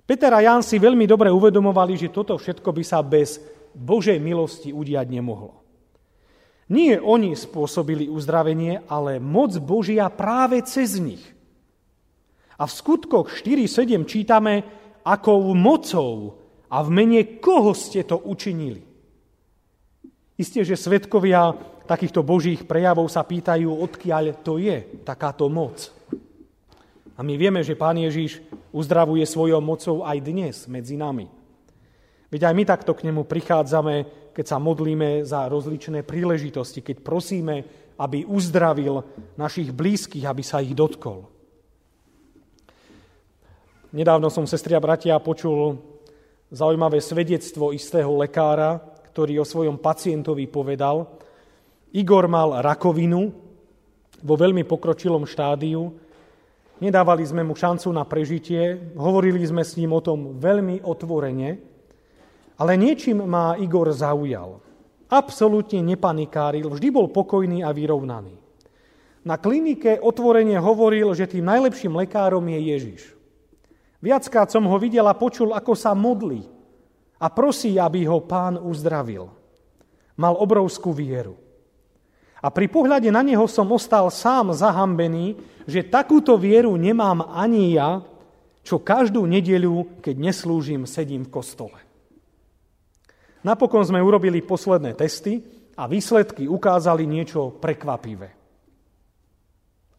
Peter 0.04 0.34
a 0.34 0.42
Ján 0.42 0.60
si 0.60 0.76
veľmi 0.76 1.08
dobre 1.08 1.32
uvedomovali, 1.32 1.96
že 1.96 2.12
toto 2.12 2.36
všetko 2.36 2.68
by 2.68 2.82
sa 2.84 3.00
bez 3.00 3.40
Božej 3.72 4.20
milosti 4.20 4.74
udiať 4.74 5.08
nemohlo. 5.08 5.62
Nie 6.68 7.00
oni 7.00 7.32
spôsobili 7.38 8.10
uzdravenie, 8.10 8.84
ale 8.90 9.22
moc 9.22 9.56
Božia 9.62 10.10
práve 10.12 10.60
cez 10.66 10.98
nich. 10.98 11.22
A 12.58 12.68
v 12.68 12.72
skutkoch 12.74 13.32
4.7 13.32 14.04
čítame, 14.04 14.66
akou 15.06 15.54
mocou 15.56 16.41
a 16.72 16.80
v 16.80 16.88
mene 16.88 17.20
koho 17.36 17.76
ste 17.76 18.00
to 18.00 18.16
učinili? 18.16 18.80
Isté, 20.40 20.64
že 20.64 20.80
svetkovia 20.80 21.52
takýchto 21.84 22.24
božích 22.24 22.64
prejavov 22.64 23.12
sa 23.12 23.20
pýtajú, 23.20 23.68
odkiaľ 23.68 24.40
to 24.40 24.56
je 24.56 25.04
takáto 25.04 25.52
moc. 25.52 25.92
A 27.12 27.20
my 27.20 27.36
vieme, 27.36 27.60
že 27.60 27.76
Pán 27.76 28.00
Ježiš 28.00 28.40
uzdravuje 28.72 29.28
svojou 29.28 29.60
mocou 29.60 30.00
aj 30.00 30.18
dnes 30.24 30.56
medzi 30.64 30.96
nami. 30.96 31.28
Veď 32.32 32.48
aj 32.48 32.54
my 32.56 32.64
takto 32.64 32.96
k 32.96 33.04
nemu 33.12 33.28
prichádzame, 33.28 33.94
keď 34.32 34.44
sa 34.48 34.56
modlíme 34.56 35.28
za 35.28 35.44
rozličné 35.52 36.00
príležitosti, 36.08 36.80
keď 36.80 37.04
prosíme, 37.04 37.68
aby 38.00 38.24
uzdravil 38.24 39.04
našich 39.36 39.68
blízkych, 39.68 40.24
aby 40.24 40.40
sa 40.40 40.64
ich 40.64 40.72
dotkol. 40.72 41.28
Nedávno 43.92 44.32
som, 44.32 44.48
sestri 44.48 44.72
a 44.72 44.80
bratia, 44.80 45.20
počul 45.20 45.91
zaujímavé 46.52 47.00
svedectvo 47.00 47.72
istého 47.72 48.12
lekára, 48.20 48.76
ktorý 49.10 49.40
o 49.40 49.48
svojom 49.48 49.80
pacientovi 49.80 50.44
povedal. 50.46 51.08
Igor 51.96 52.28
mal 52.28 52.60
rakovinu 52.60 53.32
vo 54.20 54.34
veľmi 54.36 54.62
pokročilom 54.68 55.24
štádiu. 55.24 55.88
Nedávali 56.78 57.24
sme 57.24 57.40
mu 57.40 57.56
šancu 57.56 57.88
na 57.92 58.04
prežitie, 58.04 58.92
hovorili 58.96 59.40
sme 59.48 59.64
s 59.64 59.80
ním 59.80 59.96
o 59.96 60.04
tom 60.04 60.36
veľmi 60.36 60.84
otvorene, 60.84 61.50
ale 62.60 62.72
niečím 62.76 63.24
ma 63.24 63.56
Igor 63.56 63.88
zaujal. 63.92 64.60
Absolútne 65.12 65.84
nepanikáril, 65.84 66.68
vždy 66.68 66.88
bol 66.88 67.12
pokojný 67.12 67.60
a 67.64 67.72
vyrovnaný. 67.72 68.34
Na 69.22 69.38
klinike 69.38 70.02
otvorene 70.02 70.58
hovoril, 70.58 71.14
že 71.14 71.30
tým 71.30 71.46
najlepším 71.46 71.94
lekárom 71.94 72.42
je 72.48 72.60
Ježiš. 72.74 73.21
Viackrát 74.02 74.50
som 74.50 74.66
ho 74.66 74.76
videl 74.82 75.06
a 75.06 75.14
počul, 75.14 75.54
ako 75.54 75.78
sa 75.78 75.94
modlí 75.94 76.42
a 77.22 77.30
prosí, 77.30 77.78
aby 77.78 78.02
ho 78.02 78.18
pán 78.26 78.58
uzdravil. 78.58 79.30
Mal 80.18 80.34
obrovskú 80.34 80.90
vieru. 80.90 81.38
A 82.42 82.50
pri 82.50 82.66
pohľade 82.66 83.06
na 83.14 83.22
neho 83.22 83.46
som 83.46 83.70
ostal 83.70 84.10
sám 84.10 84.50
zahambený, 84.50 85.38
že 85.70 85.86
takúto 85.86 86.34
vieru 86.34 86.74
nemám 86.74 87.30
ani 87.30 87.78
ja, 87.78 88.02
čo 88.66 88.82
každú 88.82 89.22
nedeľu, 89.30 90.02
keď 90.02 90.16
neslúžim, 90.18 90.82
sedím 90.82 91.22
v 91.22 91.38
kostole. 91.38 91.78
Napokon 93.46 93.86
sme 93.86 94.02
urobili 94.02 94.42
posledné 94.42 94.98
testy 94.98 95.42
a 95.78 95.86
výsledky 95.86 96.50
ukázali 96.50 97.06
niečo 97.06 97.54
prekvapivé. 97.62 98.34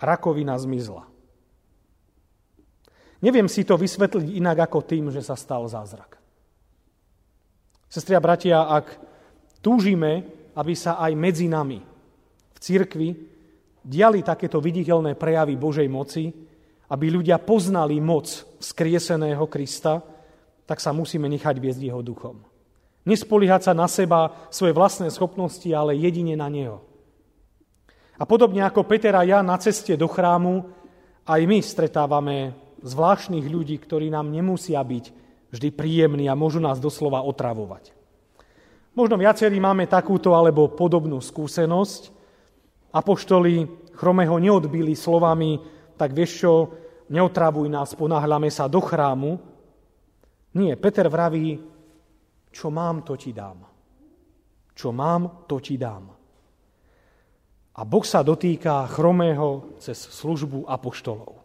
Rakovina 0.03 0.60
zmizla. 0.60 1.12
Neviem 3.23 3.47
si 3.47 3.63
to 3.63 3.79
vysvetliť 3.79 4.35
inak 4.35 4.67
ako 4.67 4.83
tým, 4.83 5.07
že 5.07 5.23
sa 5.23 5.39
stal 5.39 5.63
zázrak. 5.71 6.19
Sestri 7.87 8.19
a 8.19 8.21
bratia, 8.21 8.67
ak 8.67 8.99
túžime, 9.63 10.27
aby 10.59 10.75
sa 10.75 10.99
aj 10.99 11.15
medzi 11.15 11.47
nami 11.47 11.79
v 12.51 12.57
cirkvi 12.59 13.09
diali 13.79 14.19
takéto 14.19 14.59
viditeľné 14.59 15.15
prejavy 15.15 15.55
Božej 15.55 15.87
moci, 15.87 16.27
aby 16.91 17.05
ľudia 17.07 17.39
poznali 17.39 18.03
moc 18.03 18.27
skrieseného 18.59 19.47
Krista, 19.47 20.03
tak 20.67 20.83
sa 20.83 20.91
musíme 20.91 21.31
nechať 21.31 21.55
viesť 21.63 21.79
jeho 21.79 22.03
duchom. 22.03 22.43
Nespoliehať 23.03 23.71
sa 23.71 23.73
na 23.75 23.87
seba, 23.87 24.47
svoje 24.51 24.71
vlastné 24.75 25.11
schopnosti, 25.11 25.67
ale 25.71 25.99
jedine 25.99 26.35
na 26.39 26.47
Neho. 26.47 26.79
A 28.15 28.23
podobne 28.23 28.63
ako 28.63 28.87
Peter 28.87 29.11
a 29.15 29.27
ja 29.27 29.43
na 29.43 29.59
ceste 29.59 29.95
do 29.99 30.07
chrámu, 30.07 30.63
aj 31.27 31.41
my 31.43 31.59
stretávame 31.59 32.55
zvláštnych 32.83 33.47
ľudí, 33.47 33.79
ktorí 33.79 34.11
nám 34.11 34.29
nemusia 34.29 34.83
byť 34.83 35.05
vždy 35.49 35.69
príjemní 35.71 36.27
a 36.27 36.35
môžu 36.35 36.59
nás 36.59 36.77
doslova 36.77 37.23
otravovať. 37.23 37.95
Možno 38.93 39.17
viacerí 39.17 39.57
máme 39.57 39.89
takúto 39.89 40.37
alebo 40.37 40.69
podobnú 40.69 41.17
skúsenosť. 41.17 42.13
Apoštoli 42.93 43.65
Chromého 43.97 44.37
neodbili 44.37 44.93
slovami, 44.93 45.57
tak 45.97 46.13
vieš 46.13 46.45
čo, 46.45 46.53
neotravuj 47.09 47.69
nás, 47.69 47.93
ponáhľame 47.97 48.49
sa 48.53 48.69
do 48.69 48.81
chrámu. 48.81 49.37
Nie, 50.53 50.77
Peter 50.77 51.09
vraví, 51.09 51.57
čo 52.53 52.69
mám, 52.69 53.01
to 53.01 53.17
ti 53.17 53.33
dám. 53.33 53.65
Čo 54.73 54.93
mám, 54.93 55.45
to 55.49 55.57
ti 55.57 55.77
dám. 55.77 56.09
A 57.73 57.81
Boh 57.81 58.05
sa 58.05 58.21
dotýka 58.21 58.85
Chromého 58.89 59.77
cez 59.81 59.97
službu 59.97 60.69
apoštolov. 60.69 61.42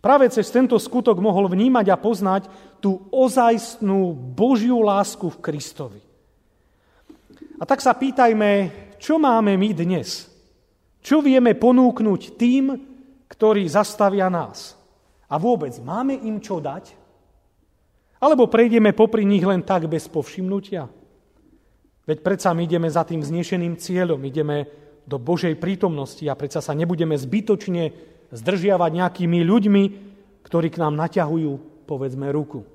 Práve 0.00 0.32
cez 0.32 0.48
tento 0.48 0.80
skutok 0.80 1.20
mohol 1.20 1.52
vnímať 1.52 1.86
a 1.92 2.00
poznať 2.00 2.48
tú 2.80 3.04
ozajstnú 3.12 4.16
Božiu 4.16 4.80
lásku 4.80 5.28
v 5.28 5.40
Kristovi. 5.44 6.00
A 7.60 7.68
tak 7.68 7.84
sa 7.84 7.92
pýtajme, 7.92 8.72
čo 8.96 9.20
máme 9.20 9.60
my 9.60 9.70
dnes? 9.76 10.24
Čo 11.04 11.20
vieme 11.20 11.52
ponúknuť 11.52 12.40
tým, 12.40 12.72
ktorí 13.28 13.68
zastavia 13.68 14.32
nás? 14.32 14.72
A 15.28 15.36
vôbec, 15.36 15.76
máme 15.84 16.16
im 16.16 16.40
čo 16.40 16.64
dať? 16.64 16.96
Alebo 18.20 18.48
prejdeme 18.48 18.96
popri 18.96 19.28
nich 19.28 19.44
len 19.44 19.60
tak 19.60 19.84
bez 19.84 20.08
povšimnutia? 20.08 20.88
Veď 22.08 22.18
predsa 22.24 22.56
my 22.56 22.64
ideme 22.64 22.88
za 22.88 23.04
tým 23.04 23.20
znešeným 23.20 23.76
cieľom, 23.76 24.20
ideme 24.24 24.64
do 25.04 25.20
Božej 25.20 25.60
prítomnosti 25.60 26.24
a 26.24 26.36
predsa 26.36 26.64
sa 26.64 26.72
nebudeme 26.72 27.16
zbytočne 27.16 27.92
zdržiavať 28.30 28.90
nejakými 28.94 29.42
ľuďmi, 29.42 29.82
ktorí 30.46 30.68
k 30.70 30.80
nám 30.80 30.96
naťahujú, 30.96 31.84
povedzme, 31.86 32.30
ruku. 32.30 32.66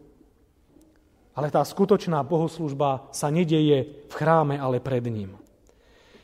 Ale 1.35 1.51
tá 1.51 1.59
skutočná 1.63 2.23
bohoslužba 2.23 3.11
sa 3.11 3.27
nedeje 3.27 4.07
v 4.07 4.13
chráme, 4.15 4.55
ale 4.55 4.79
pred 4.79 5.03
ním. 5.03 5.35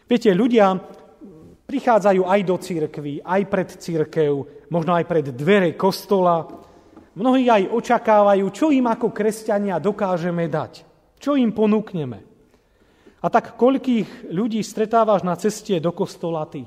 Viete, 0.07 0.31
ľudia 0.31 0.79
prichádzajú 1.67 2.27
aj 2.27 2.39
do 2.43 2.55
církvy, 2.59 3.13
aj 3.23 3.41
pred 3.47 3.69
církev, 3.75 4.31
možno 4.71 4.91
aj 4.95 5.07
pred 5.07 5.25
dvere 5.31 5.75
kostola. 5.75 6.47
Mnohí 7.15 7.51
aj 7.51 7.71
očakávajú, 7.75 8.45
čo 8.51 8.71
im 8.71 8.87
ako 8.87 9.11
kresťania 9.11 9.79
dokážeme 9.83 10.47
dať. 10.47 10.87
Čo 11.19 11.35
im 11.35 11.51
ponúkneme. 11.51 12.19
A 13.21 13.27
tak 13.29 13.59
koľkých 13.59 14.31
ľudí 14.31 14.63
stretávaš 14.65 15.21
na 15.21 15.35
ceste 15.37 15.77
do 15.77 15.91
kostola 15.91 16.47
ty? 16.47 16.65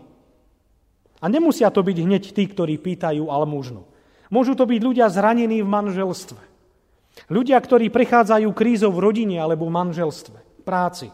A 1.25 1.33
nemusia 1.33 1.73
to 1.73 1.81
byť 1.81 1.97
hneď 2.05 2.25
tí, 2.37 2.45
ktorí 2.45 2.77
pýtajú 2.77 3.33
almužnu. 3.33 3.89
Môžu 4.29 4.53
to 4.53 4.69
byť 4.69 4.81
ľudia 4.85 5.09
zranení 5.09 5.65
v 5.65 5.73
manželstve. 5.73 6.43
Ľudia, 7.33 7.57
ktorí 7.57 7.89
prechádzajú 7.89 8.53
krízou 8.53 8.93
v 8.93 9.01
rodine 9.01 9.41
alebo 9.41 9.65
v 9.65 9.73
manželstve, 9.73 10.67
práci. 10.69 11.09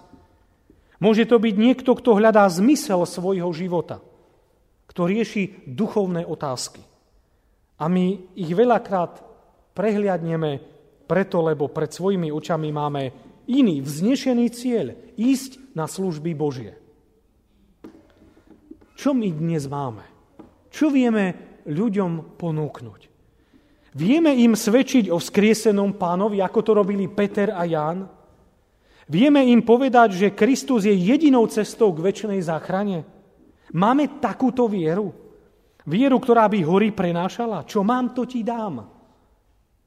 Môže 0.98 1.30
to 1.30 1.38
byť 1.38 1.54
niekto, 1.54 1.94
kto 1.94 2.18
hľadá 2.18 2.42
zmysel 2.50 3.06
svojho 3.06 3.46
života, 3.54 4.02
kto 4.90 5.06
rieši 5.06 5.62
duchovné 5.70 6.26
otázky. 6.26 6.82
A 7.78 7.86
my 7.86 8.34
ich 8.34 8.50
veľakrát 8.50 9.22
prehliadneme 9.78 10.58
preto, 11.06 11.38
lebo 11.38 11.70
pred 11.70 11.94
svojimi 11.94 12.34
očami 12.34 12.68
máme 12.74 13.02
iný, 13.46 13.78
vznešený 13.78 14.46
cieľ, 14.50 14.98
ísť 15.14 15.76
na 15.78 15.86
služby 15.86 16.34
Božie. 16.34 16.79
Čo 19.00 19.16
my 19.16 19.32
dnes 19.32 19.64
máme? 19.64 20.04
Čo 20.68 20.92
vieme 20.92 21.56
ľuďom 21.64 22.36
ponúknuť? 22.36 23.00
Vieme 23.96 24.36
im 24.44 24.52
svedčiť 24.52 25.08
o 25.08 25.16
vzkriesenom 25.16 25.96
pánovi, 25.96 26.44
ako 26.44 26.60
to 26.60 26.76
robili 26.76 27.08
Peter 27.08 27.56
a 27.56 27.64
Ján? 27.64 28.04
Vieme 29.08 29.40
im 29.48 29.64
povedať, 29.64 30.20
že 30.20 30.36
Kristus 30.36 30.84
je 30.84 30.92
jedinou 30.92 31.48
cestou 31.48 31.96
k 31.96 32.12
väčšnej 32.12 32.44
záchrane? 32.44 33.08
Máme 33.72 34.20
takúto 34.20 34.68
vieru? 34.68 35.16
Vieru, 35.88 36.20
ktorá 36.20 36.44
by 36.52 36.60
hory 36.60 36.92
prenášala? 36.92 37.64
Čo 37.64 37.80
mám, 37.80 38.12
to 38.12 38.28
ti 38.28 38.44
dám. 38.44 38.84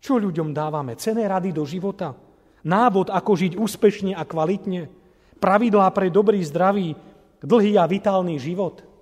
Čo 0.02 0.18
ľuďom 0.18 0.58
dávame? 0.58 0.98
Cené 0.98 1.30
rady 1.30 1.54
do 1.54 1.70
života? 1.70 2.18
Návod, 2.66 3.14
ako 3.14 3.32
žiť 3.38 3.62
úspešne 3.62 4.18
a 4.18 4.26
kvalitne? 4.26 4.90
Pravidlá 5.38 5.94
pre 5.94 6.10
dobrý, 6.10 6.42
zdravý, 6.42 6.98
dlhý 7.46 7.78
a 7.78 7.86
vitálny 7.86 8.42
život? 8.42 8.93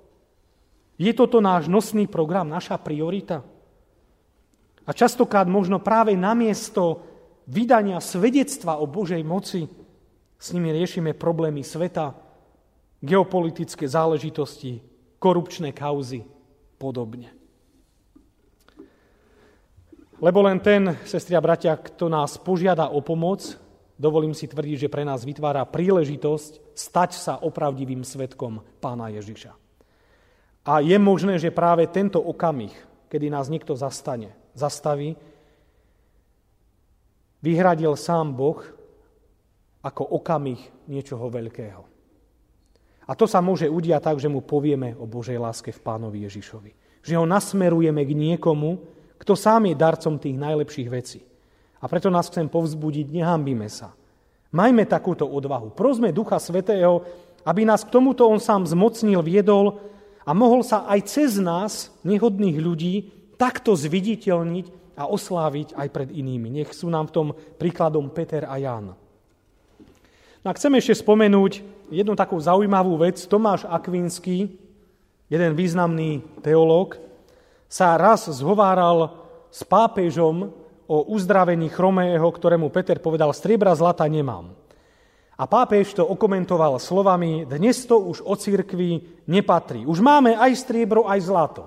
Je 1.01 1.09
toto 1.17 1.41
náš 1.41 1.65
nosný 1.65 2.05
program, 2.05 2.45
naša 2.45 2.77
priorita? 2.77 3.41
A 4.85 4.91
častokrát 4.93 5.49
možno 5.49 5.81
práve 5.81 6.13
namiesto 6.13 7.01
vydania 7.49 7.97
svedectva 7.97 8.77
o 8.77 8.85
Božej 8.85 9.25
moci 9.25 9.65
s 10.37 10.53
nimi 10.53 10.69
riešime 10.69 11.17
problémy 11.17 11.65
sveta, 11.65 12.13
geopolitické 13.01 13.89
záležitosti, 13.89 14.81
korupčné 15.17 15.73
kauzy, 15.73 16.21
podobne. 16.77 17.33
Lebo 20.21 20.45
len 20.45 20.61
ten, 20.61 20.97
sestri 21.05 21.33
a 21.33 21.41
bratia, 21.41 21.77
kto 21.77 22.09
nás 22.09 22.37
požiada 22.37 22.93
o 22.93 23.01
pomoc, 23.01 23.57
dovolím 23.97 24.37
si 24.37 24.45
tvrdiť, 24.45 24.85
že 24.85 24.93
pre 24.93 25.01
nás 25.01 25.25
vytvára 25.25 25.65
príležitosť 25.65 26.77
stať 26.77 27.11
sa 27.17 27.33
opravdivým 27.41 28.05
svetkom 28.05 28.61
pána 28.77 29.09
Ježiša. 29.13 29.60
A 30.61 30.77
je 30.79 30.93
možné, 31.01 31.41
že 31.41 31.49
práve 31.49 31.89
tento 31.89 32.21
okamih, 32.21 32.73
kedy 33.09 33.33
nás 33.33 33.49
niekto 33.49 33.73
zastane, 33.73 34.33
zastaví, 34.53 35.17
vyhradil 37.41 37.97
sám 37.97 38.29
Boh 38.37 38.61
ako 39.81 40.05
okamih 40.21 40.61
niečoho 40.85 41.25
veľkého. 41.33 41.81
A 43.09 43.17
to 43.17 43.25
sa 43.25 43.41
môže 43.41 43.65
udiať 43.65 44.13
tak, 44.13 44.17
že 44.21 44.29
mu 44.29 44.45
povieme 44.45 44.93
o 45.01 45.09
Božej 45.09 45.41
láske 45.41 45.73
v 45.73 45.81
pánovi 45.81 46.29
Ježišovi. 46.29 46.71
Že 47.01 47.17
ho 47.17 47.25
nasmerujeme 47.25 48.05
k 48.05 48.13
niekomu, 48.13 48.77
kto 49.17 49.33
sám 49.33 49.67
je 49.67 49.75
darcom 49.75 50.21
tých 50.21 50.37
najlepších 50.37 50.89
vecí. 50.89 51.25
A 51.81 51.89
preto 51.89 52.13
nás 52.13 52.29
chcem 52.29 52.45
povzbudiť, 52.45 53.09
nehambíme 53.09 53.65
sa. 53.65 53.97
Majme 54.53 54.85
takúto 54.85 55.25
odvahu. 55.25 55.73
Prosme 55.73 56.13
Ducha 56.13 56.37
Svetého, 56.37 57.01
aby 57.41 57.65
nás 57.65 57.81
k 57.81 57.89
tomuto 57.89 58.29
on 58.29 58.37
sám 58.37 58.69
zmocnil, 58.69 59.25
viedol 59.25 59.81
a 60.21 60.31
mohol 60.37 60.61
sa 60.61 60.85
aj 60.85 60.99
cez 61.09 61.41
nás, 61.41 61.89
nehodných 62.05 62.57
ľudí, 62.61 63.09
takto 63.41 63.73
zviditeľniť 63.73 64.97
a 64.97 65.09
osláviť 65.09 65.73
aj 65.73 65.87
pred 65.89 66.09
inými. 66.13 66.61
Nech 66.61 66.77
sú 66.77 66.93
nám 66.93 67.09
v 67.09 67.15
tom 67.15 67.27
príkladom 67.57 68.13
Peter 68.13 68.45
a 68.45 68.55
Jan. 68.61 68.93
No 70.41 70.47
a 70.49 70.57
chcem 70.57 70.73
ešte 70.77 71.01
spomenúť 71.01 71.61
jednu 71.89 72.13
takú 72.13 72.37
zaujímavú 72.37 73.01
vec. 73.01 73.17
Tomáš 73.25 73.65
Akvinský, 73.65 74.57
jeden 75.29 75.51
významný 75.57 76.21
teológ, 76.45 76.97
sa 77.71 77.97
raz 77.97 78.29
zhováral 78.29 79.15
s 79.49 79.63
pápežom 79.65 80.51
o 80.85 80.97
uzdravení 81.07 81.71
chromého, 81.71 82.27
ktorému 82.27 82.67
Peter 82.67 82.99
povedal, 82.99 83.31
striebra 83.31 83.71
zlata 83.71 84.03
nemám. 84.05 84.60
A 85.41 85.49
pápež 85.49 85.97
to 85.97 86.05
okomentoval 86.05 86.77
slovami, 86.77 87.49
dnes 87.49 87.81
to 87.89 87.97
už 87.97 88.21
o 88.21 88.37
cirkvi 88.37 89.25
nepatrí. 89.25 89.89
Už 89.89 89.97
máme 89.97 90.37
aj 90.37 90.53
striebro, 90.53 91.09
aj 91.09 91.19
zlato. 91.25 91.65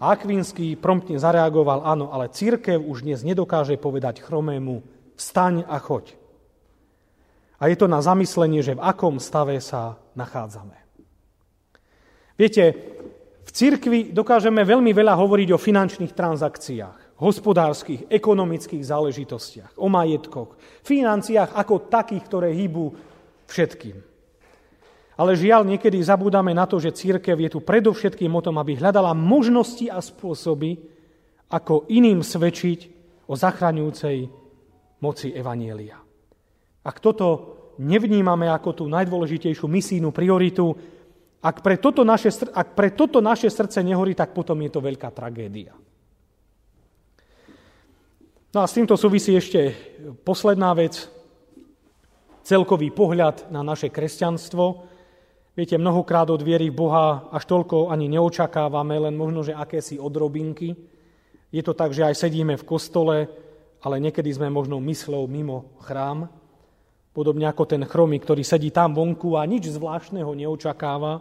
A 0.00 0.16
Akvinský 0.16 0.80
promptne 0.80 1.20
zareagoval, 1.20 1.84
áno, 1.84 2.08
ale 2.08 2.32
církev 2.32 2.80
už 2.80 3.04
dnes 3.04 3.20
nedokáže 3.20 3.76
povedať 3.76 4.24
chromému, 4.24 4.80
staň 5.20 5.68
a 5.68 5.76
choď. 5.76 6.16
A 7.60 7.68
je 7.68 7.76
to 7.76 7.84
na 7.84 8.00
zamyslenie, 8.00 8.64
že 8.64 8.72
v 8.72 8.84
akom 8.88 9.20
stave 9.20 9.60
sa 9.60 10.00
nachádzame. 10.16 10.80
Viete, 12.40 12.64
v 13.44 13.50
cirkvi 13.52 14.16
dokážeme 14.16 14.64
veľmi 14.64 14.96
veľa 14.96 15.12
hovoriť 15.12 15.48
o 15.52 15.60
finančných 15.60 16.16
transakciách, 16.16 17.00
hospodárskych, 17.18 18.06
ekonomických 18.06 18.82
záležitostiach, 18.86 19.74
o 19.74 19.90
majetkoch, 19.90 20.54
financiách 20.86 21.50
ako 21.50 21.90
takých, 21.90 22.24
ktoré 22.30 22.48
hýbu 22.54 22.94
všetkým. 23.50 23.98
Ale 25.18 25.34
žiaľ, 25.34 25.66
niekedy 25.66 25.98
zabúdame 25.98 26.54
na 26.54 26.62
to, 26.70 26.78
že 26.78 26.94
církev 26.94 27.34
je 27.34 27.50
tu 27.50 27.58
predovšetkým 27.58 28.30
o 28.30 28.44
tom, 28.44 28.54
aby 28.62 28.78
hľadala 28.78 29.18
možnosti 29.18 29.90
a 29.90 29.98
spôsoby, 29.98 30.78
ako 31.50 31.90
iným 31.90 32.22
svedčiť 32.22 32.80
o 33.26 33.34
zachraňujúcej 33.34 34.30
moci 35.02 35.34
Evanielia. 35.34 35.98
Ak 36.86 37.02
toto 37.02 37.26
nevnímame 37.82 38.46
ako 38.46 38.70
tú 38.78 38.84
najdôležitejšiu 38.86 39.66
misijnú 39.66 40.14
prioritu, 40.14 40.70
ak 41.42 41.66
pre, 41.66 41.82
toto 41.82 42.06
naše, 42.06 42.30
ak 42.54 42.78
pre 42.78 42.94
toto 42.94 43.18
naše 43.18 43.50
srdce 43.50 43.82
nehorí, 43.82 44.14
tak 44.14 44.30
potom 44.30 44.58
je 44.62 44.70
to 44.70 44.78
veľká 44.78 45.10
tragédia. 45.10 45.74
No 48.48 48.64
a 48.64 48.66
s 48.66 48.80
týmto 48.80 48.96
súvisí 48.96 49.36
ešte 49.36 49.76
posledná 50.24 50.72
vec, 50.72 51.04
celkový 52.48 52.88
pohľad 52.88 53.52
na 53.52 53.60
naše 53.60 53.92
kresťanstvo. 53.92 54.88
Viete, 55.52 55.76
mnohokrát 55.76 56.32
od 56.32 56.40
viery 56.40 56.72
v 56.72 56.80
Boha 56.80 57.28
až 57.28 57.44
toľko 57.44 57.92
ani 57.92 58.08
neočakávame, 58.08 59.04
len 59.04 59.12
možno, 59.20 59.44
že 59.44 59.52
akési 59.52 60.00
odrobinky. 60.00 60.72
Je 61.52 61.60
to 61.60 61.76
tak, 61.76 61.92
že 61.92 62.08
aj 62.08 62.24
sedíme 62.24 62.56
v 62.56 62.64
kostole, 62.64 63.28
ale 63.84 64.00
niekedy 64.00 64.32
sme 64.32 64.48
možno 64.48 64.80
myslou 64.80 65.28
mimo 65.28 65.76
chrám. 65.84 66.32
Podobne 67.12 67.52
ako 67.52 67.68
ten 67.68 67.84
chromy, 67.84 68.16
ktorý 68.16 68.48
sedí 68.48 68.72
tam 68.72 68.96
vonku 68.96 69.36
a 69.36 69.44
nič 69.44 69.68
zvláštneho 69.76 70.32
neočakáva, 70.32 71.20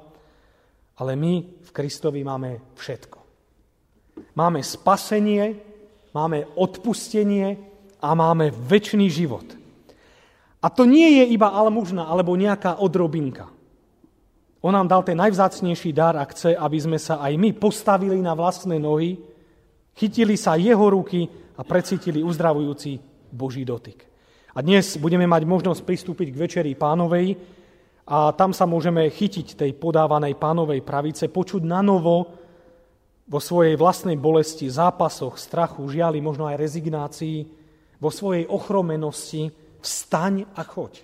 ale 0.95 1.11
my 1.19 1.59
v 1.59 1.69
Kristovi 1.75 2.23
máme 2.23 2.71
všetko. 2.79 3.19
Máme 4.31 4.63
spasenie, 4.63 5.66
máme 6.17 6.49
odpustenie 6.57 7.61
a 8.01 8.17
máme 8.17 8.49
väčší 8.49 9.05
život. 9.05 9.45
A 10.57 10.73
to 10.73 10.89
nie 10.89 11.21
je 11.21 11.37
iba 11.37 11.53
almužna 11.53 12.09
alebo 12.09 12.33
nejaká 12.33 12.81
odrobinka. 12.81 13.45
On 14.65 14.73
nám 14.73 14.89
dal 14.89 15.05
ten 15.05 15.13
najvzácnejší 15.13 15.93
dar 15.93 16.17
a 16.17 16.25
chce, 16.25 16.57
aby 16.57 16.77
sme 16.81 16.97
sa 16.97 17.21
aj 17.21 17.37
my 17.37 17.53
postavili 17.53 18.17
na 18.17 18.33
vlastné 18.33 18.81
nohy, 18.81 19.21
chytili 19.93 20.33
sa 20.33 20.57
jeho 20.57 20.81
ruky 20.89 21.29
a 21.53 21.61
precítili 21.61 22.25
uzdravujúci 22.25 22.97
Boží 23.29 23.61
dotyk. 23.61 24.01
A 24.57 24.65
dnes 24.65 24.97
budeme 24.97 25.29
mať 25.29 25.45
možnosť 25.45 25.85
pristúpiť 25.85 26.33
k 26.33 26.41
večeri 26.41 26.73
pánovej 26.73 27.37
a 28.09 28.33
tam 28.33 28.49
sa 28.49 28.65
môžeme 28.65 29.05
chytiť 29.05 29.53
tej 29.53 29.71
podávanej 29.77 30.33
pánovej 30.41 30.81
pravice, 30.81 31.29
počuť 31.29 31.61
na 31.61 31.85
novo 31.85 32.46
vo 33.27 33.43
svojej 33.43 33.75
vlastnej 33.75 34.15
bolesti, 34.15 34.71
zápasoch, 34.71 35.35
strachu, 35.35 35.83
žiali, 35.91 36.23
možno 36.23 36.47
aj 36.47 36.55
rezignácii, 36.55 37.37
vo 37.99 38.07
svojej 38.07 38.47
ochromenosti, 38.47 39.51
vstaň 39.83 40.47
a 40.55 40.63
choď. 40.63 41.03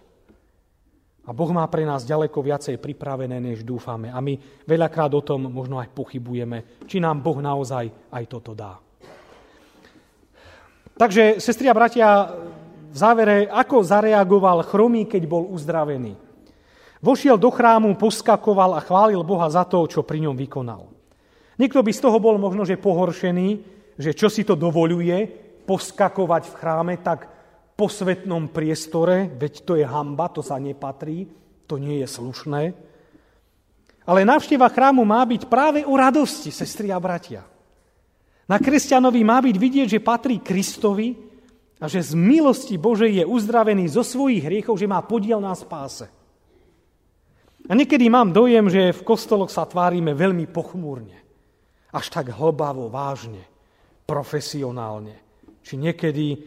A 1.23 1.31
Boh 1.31 1.51
má 1.55 1.63
pre 1.71 1.87
nás 1.87 2.03
ďaleko 2.03 2.35
viacej 2.43 2.79
pripravené, 2.83 3.39
než 3.39 3.63
dúfame. 3.63 4.11
A 4.11 4.19
my 4.19 4.35
veľakrát 4.67 5.11
o 5.15 5.23
tom 5.23 5.47
možno 5.47 5.79
aj 5.79 5.91
pochybujeme, 5.95 6.83
či 6.87 6.99
nám 6.99 7.23
Boh 7.23 7.39
naozaj 7.39 8.11
aj 8.11 8.23
toto 8.27 8.51
dá. 8.51 8.75
Takže, 10.93 11.39
sestri 11.39 11.71
a 11.71 11.75
bratia, 11.75 12.27
v 12.93 12.95
závere, 12.95 13.49
ako 13.49 13.81
zareagoval 13.81 14.61
chromý, 14.67 15.09
keď 15.09 15.23
bol 15.25 15.49
uzdravený. 15.49 16.13
Vošiel 17.01 17.41
do 17.41 17.49
chrámu, 17.49 17.97
poskakoval 17.97 18.77
a 18.77 18.85
chválil 18.85 19.19
Boha 19.25 19.49
za 19.49 19.65
to, 19.65 19.83
čo 19.89 20.05
pri 20.05 20.21
ňom 20.23 20.37
vykonal. 20.37 20.92
Niekto 21.57 21.85
by 21.85 21.91
z 21.93 22.03
toho 22.03 22.17
bol 22.17 22.35
možno, 22.41 22.65
že 22.65 22.81
pohoršený, 22.81 23.49
že 23.97 24.11
čo 24.17 24.27
si 24.29 24.41
to 24.41 24.57
dovoluje, 24.57 25.29
poskakovať 25.63 26.43
v 26.49 26.57
chráme 26.57 26.93
tak 26.99 27.29
po 27.73 27.89
svetnom 27.89 28.49
priestore, 28.49 29.29
veď 29.33 29.53
to 29.65 29.73
je 29.77 29.85
hamba, 29.85 30.29
to 30.29 30.41
sa 30.41 30.57
nepatrí, 30.57 31.29
to 31.65 31.77
nie 31.81 32.01
je 32.01 32.07
slušné. 32.09 32.61
Ale 34.03 34.27
návšteva 34.27 34.67
chrámu 34.67 35.07
má 35.07 35.23
byť 35.23 35.47
práve 35.47 35.79
o 35.87 35.95
radosti, 35.95 36.51
sestri 36.51 36.91
a 36.91 36.99
bratia. 36.99 37.47
Na 38.49 38.59
kresťanovi 38.59 39.23
má 39.23 39.39
byť 39.39 39.55
vidieť, 39.55 39.87
že 39.87 40.03
patrí 40.03 40.43
Kristovi, 40.43 41.33
a 41.83 41.91
že 41.91 41.99
z 41.99 42.15
milosti 42.15 42.79
Božej 42.79 43.11
je 43.19 43.25
uzdravený 43.27 43.91
zo 43.91 44.07
svojich 44.07 44.47
hriechov, 44.47 44.79
že 44.79 44.87
má 44.87 45.03
podiel 45.03 45.43
na 45.43 45.51
spáse. 45.51 46.07
A 47.67 47.75
niekedy 47.75 48.07
mám 48.07 48.31
dojem, 48.31 48.71
že 48.71 48.95
v 48.95 49.03
kostoloch 49.03 49.51
sa 49.51 49.67
tvárime 49.67 50.15
veľmi 50.15 50.47
pochmúrne. 50.47 51.22
Až 51.93 52.09
tak 52.09 52.33
hlbavo, 52.33 52.89
vážne, 52.89 53.45
profesionálne. 54.09 55.15
Či 55.61 55.77
niekedy 55.77 56.41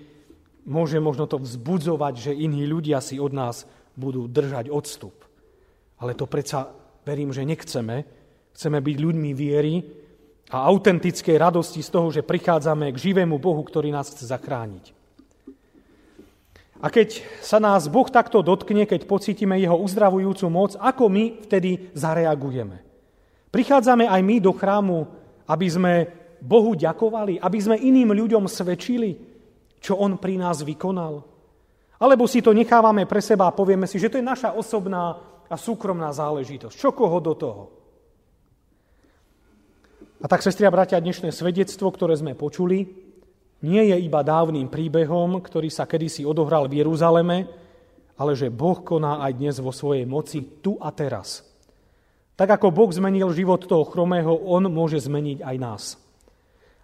môže 0.66 0.98
možno 0.98 1.30
to 1.30 1.38
vzbudzovať, 1.38 2.14
že 2.18 2.32
iní 2.34 2.66
ľudia 2.66 2.98
si 2.98 3.22
od 3.22 3.30
nás 3.30 3.64
budú 3.94 4.26
držať 4.26 4.68
odstup. 4.68 5.14
Ale 6.02 6.12
to 6.12 6.26
predsa 6.28 6.74
verím, 7.06 7.30
že 7.30 7.46
nechceme. 7.46 8.04
Chceme 8.52 8.78
byť 8.82 8.96
ľuďmi 8.98 9.30
viery 9.32 9.74
a 10.50 10.66
autentickej 10.66 11.36
radosti 11.38 11.80
z 11.80 11.90
toho, 11.94 12.08
že 12.10 12.26
prichádzame 12.26 12.90
k 12.92 13.02
živému 13.10 13.38
Bohu, 13.38 13.62
ktorý 13.62 13.94
nás 13.94 14.10
chce 14.10 14.28
zachrániť. 14.28 14.96
A 16.76 16.92
keď 16.92 17.24
sa 17.40 17.56
nás 17.56 17.88
Boh 17.88 18.04
takto 18.04 18.44
dotkne, 18.44 18.84
keď 18.84 19.08
pocítime 19.08 19.56
jeho 19.56 19.80
uzdravujúcu 19.80 20.46
moc, 20.52 20.76
ako 20.76 21.08
my 21.08 21.40
vtedy 21.48 21.88
zareagujeme? 21.96 22.84
Prichádzame 23.48 24.04
aj 24.04 24.20
my 24.20 24.36
do 24.44 24.52
chrámu, 24.52 25.08
aby 25.46 25.66
sme 25.70 25.92
Bohu 26.42 26.76
ďakovali, 26.76 27.40
aby 27.40 27.58
sme 27.58 27.80
iným 27.80 28.12
ľuďom 28.12 28.44
svedčili, 28.46 29.16
čo 29.80 29.96
On 29.98 30.18
pri 30.18 30.36
nás 30.38 30.60
vykonal? 30.66 31.22
Alebo 31.96 32.28
si 32.28 32.44
to 32.44 32.52
nechávame 32.52 33.08
pre 33.08 33.24
seba 33.24 33.48
a 33.48 33.56
povieme 33.56 33.88
si, 33.88 33.96
že 33.96 34.12
to 34.12 34.20
je 34.20 34.26
naša 34.26 34.52
osobná 34.52 35.16
a 35.48 35.56
súkromná 35.56 36.12
záležitosť. 36.12 36.74
Čo 36.76 36.90
koho 36.92 37.18
do 37.22 37.34
toho? 37.38 37.64
A 40.20 40.26
tak, 40.28 40.42
sestri 40.42 40.66
a 40.66 40.72
bratia, 40.72 41.00
dnešné 41.00 41.30
svedectvo, 41.30 41.92
ktoré 41.92 42.16
sme 42.16 42.32
počuli, 42.36 42.88
nie 43.64 43.82
je 43.88 43.96
iba 44.00 44.20
dávnym 44.20 44.68
príbehom, 44.68 45.40
ktorý 45.40 45.72
sa 45.72 45.88
kedysi 45.88 46.28
odohral 46.28 46.68
v 46.68 46.84
Jeruzaleme, 46.84 47.48
ale 48.16 48.32
že 48.32 48.52
Boh 48.52 48.80
koná 48.80 49.24
aj 49.24 49.32
dnes 49.36 49.56
vo 49.60 49.72
svojej 49.72 50.04
moci 50.08 50.44
tu 50.60 50.76
a 50.80 50.92
teraz. 50.92 51.44
Tak 52.36 52.60
ako 52.60 52.68
Boh 52.68 52.92
zmenil 52.92 53.32
život 53.32 53.64
toho 53.64 53.88
chromého, 53.88 54.36
On 54.44 54.60
môže 54.68 55.00
zmeniť 55.00 55.40
aj 55.40 55.56
nás. 55.56 55.84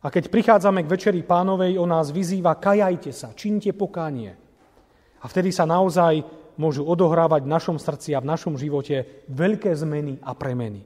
A 0.03 0.11
keď 0.11 0.33
prichádzame 0.33 0.83
k 0.83 0.91
Večeri 0.91 1.23
pánovej, 1.23 1.79
on 1.79 1.93
nás 1.93 2.11
vyzýva, 2.11 2.59
kajajte 2.59 3.13
sa, 3.15 3.31
činte 3.39 3.71
pokánie. 3.71 4.35
A 5.23 5.25
vtedy 5.31 5.55
sa 5.55 5.63
naozaj 5.63 6.27
môžu 6.59 6.83
odohrávať 6.83 7.47
v 7.47 7.53
našom 7.53 7.77
srdci 7.79 8.17
a 8.17 8.23
v 8.25 8.27
našom 8.27 8.59
živote 8.59 9.25
veľké 9.31 9.71
zmeny 9.79 10.19
a 10.27 10.35
premeny. 10.35 10.83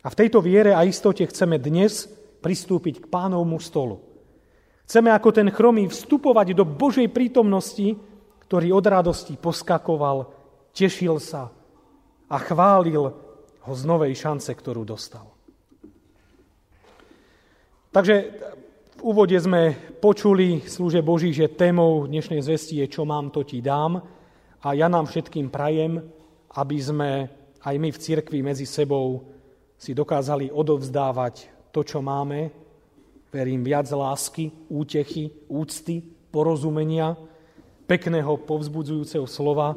A 0.00 0.08
v 0.08 0.18
tejto 0.24 0.38
viere 0.38 0.72
a 0.72 0.86
istote 0.86 1.26
chceme 1.26 1.58
dnes 1.58 2.06
pristúpiť 2.40 3.04
k 3.04 3.10
pánovmu 3.10 3.58
stolu. 3.58 4.00
Chceme 4.86 5.10
ako 5.10 5.30
ten 5.34 5.48
chromý 5.50 5.90
vstupovať 5.90 6.54
do 6.54 6.62
Božej 6.62 7.10
prítomnosti, 7.10 7.98
ktorý 8.46 8.74
od 8.74 8.84
radosti 8.86 9.34
poskakoval, 9.34 10.30
tešil 10.70 11.18
sa 11.18 11.50
a 12.30 12.36
chválil 12.38 13.29
ho 13.64 13.72
z 13.76 13.82
novej 13.84 14.16
šance, 14.16 14.48
ktorú 14.52 14.84
dostal. 14.88 15.28
Takže 17.90 18.14
v 19.00 19.02
úvode 19.02 19.34
sme 19.34 19.74
počuli 19.98 20.62
slúže 20.62 21.02
Boží, 21.02 21.34
že 21.34 21.50
témou 21.50 22.06
dnešnej 22.06 22.38
zvesti 22.38 22.78
je 22.78 22.86
Čo 22.86 23.02
mám, 23.02 23.34
to 23.34 23.42
ti 23.42 23.58
dám. 23.58 23.98
A 24.62 24.76
ja 24.76 24.86
nám 24.86 25.10
všetkým 25.10 25.50
prajem, 25.50 25.98
aby 26.54 26.76
sme 26.78 27.10
aj 27.64 27.74
my 27.76 27.88
v 27.90 27.98
cirkvi 27.98 28.46
medzi 28.46 28.64
sebou 28.68 29.26
si 29.74 29.96
dokázali 29.96 30.52
odovzdávať 30.52 31.48
to, 31.72 31.82
čo 31.82 31.98
máme. 31.98 32.52
Verím 33.32 33.64
viac 33.64 33.90
lásky, 33.90 34.52
útechy, 34.68 35.32
úcty, 35.48 36.04
porozumenia, 36.30 37.16
pekného, 37.90 38.38
povzbudzujúceho 38.46 39.26
slova, 39.26 39.74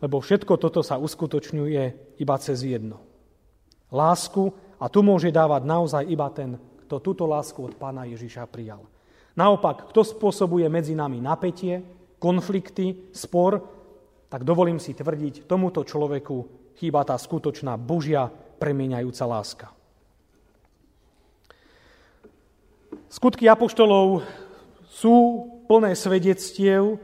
lebo 0.00 0.24
všetko 0.24 0.56
toto 0.56 0.80
sa 0.80 0.96
uskutočňuje 0.96 2.16
iba 2.16 2.36
cez 2.40 2.64
jedno. 2.64 3.11
Lásku 3.92 4.48
a 4.80 4.88
tu 4.88 5.04
môže 5.04 5.28
dávať 5.28 5.62
naozaj 5.68 6.02
iba 6.08 6.26
ten 6.32 6.56
kto 6.92 7.00
túto 7.00 7.24
lásku 7.24 7.56
od 7.56 7.72
pána 7.80 8.04
Ježiša 8.04 8.44
prijal. 8.52 8.84
Naopak, 9.32 9.88
kto 9.88 10.04
spôsobuje 10.04 10.68
medzi 10.68 10.92
nami 10.92 11.24
napätie, 11.24 11.80
konflikty, 12.20 13.08
spor, 13.16 13.64
tak 14.28 14.44
dovolím 14.44 14.76
si 14.76 14.92
tvrdiť, 14.92 15.48
tomuto 15.48 15.88
človeku 15.88 16.36
chýba 16.76 17.00
tá 17.08 17.16
skutočná 17.16 17.80
Božia 17.80 18.28
premieňajúca 18.60 19.24
láska. 19.24 19.66
Skutky 23.08 23.48
apoštolov 23.48 24.20
sú 24.84 25.48
plné 25.72 25.96
svedectiev, 25.96 27.00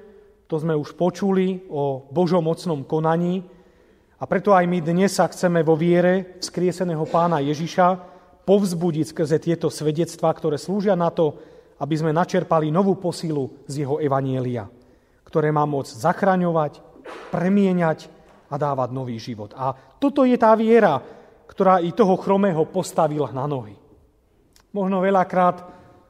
to 0.53 0.61
sme 0.61 0.77
už 0.77 0.93
počuli 1.01 1.65
o 1.73 2.05
Božom 2.13 2.45
mocnom 2.45 2.85
konaní, 2.85 3.41
a 4.19 4.25
preto 4.27 4.51
aj 4.51 4.67
my 4.67 4.83
dnes 4.83 5.15
sa 5.15 5.31
chceme 5.31 5.63
vo 5.63 5.79
viere 5.79 6.43
vzkrieseného 6.43 7.07
pána 7.07 7.39
Ježiša 7.39 7.87
povzbudiť 8.43 9.15
skrze 9.15 9.39
tieto 9.39 9.71
svedectvá, 9.71 10.35
ktoré 10.35 10.59
slúžia 10.59 10.99
na 10.99 11.15
to, 11.15 11.39
aby 11.79 11.95
sme 11.95 12.11
načerpali 12.11 12.75
novú 12.75 12.99
posilu 12.99 13.63
z 13.71 13.87
jeho 13.87 14.03
evanielia, 14.03 14.67
ktoré 15.23 15.55
má 15.55 15.63
moc 15.71 15.87
zachraňovať, 15.87 16.83
premieňať 17.31 18.11
a 18.51 18.59
dávať 18.59 18.89
nový 18.91 19.23
život. 19.23 19.55
A 19.55 19.71
toto 20.03 20.27
je 20.27 20.35
tá 20.35 20.51
viera, 20.59 20.99
ktorá 21.47 21.79
i 21.79 21.95
toho 21.95 22.19
chromého 22.19 22.67
postavila 22.67 23.31
na 23.31 23.47
nohy. 23.47 23.79
Možno 24.75 24.99
veľakrát 24.99 25.63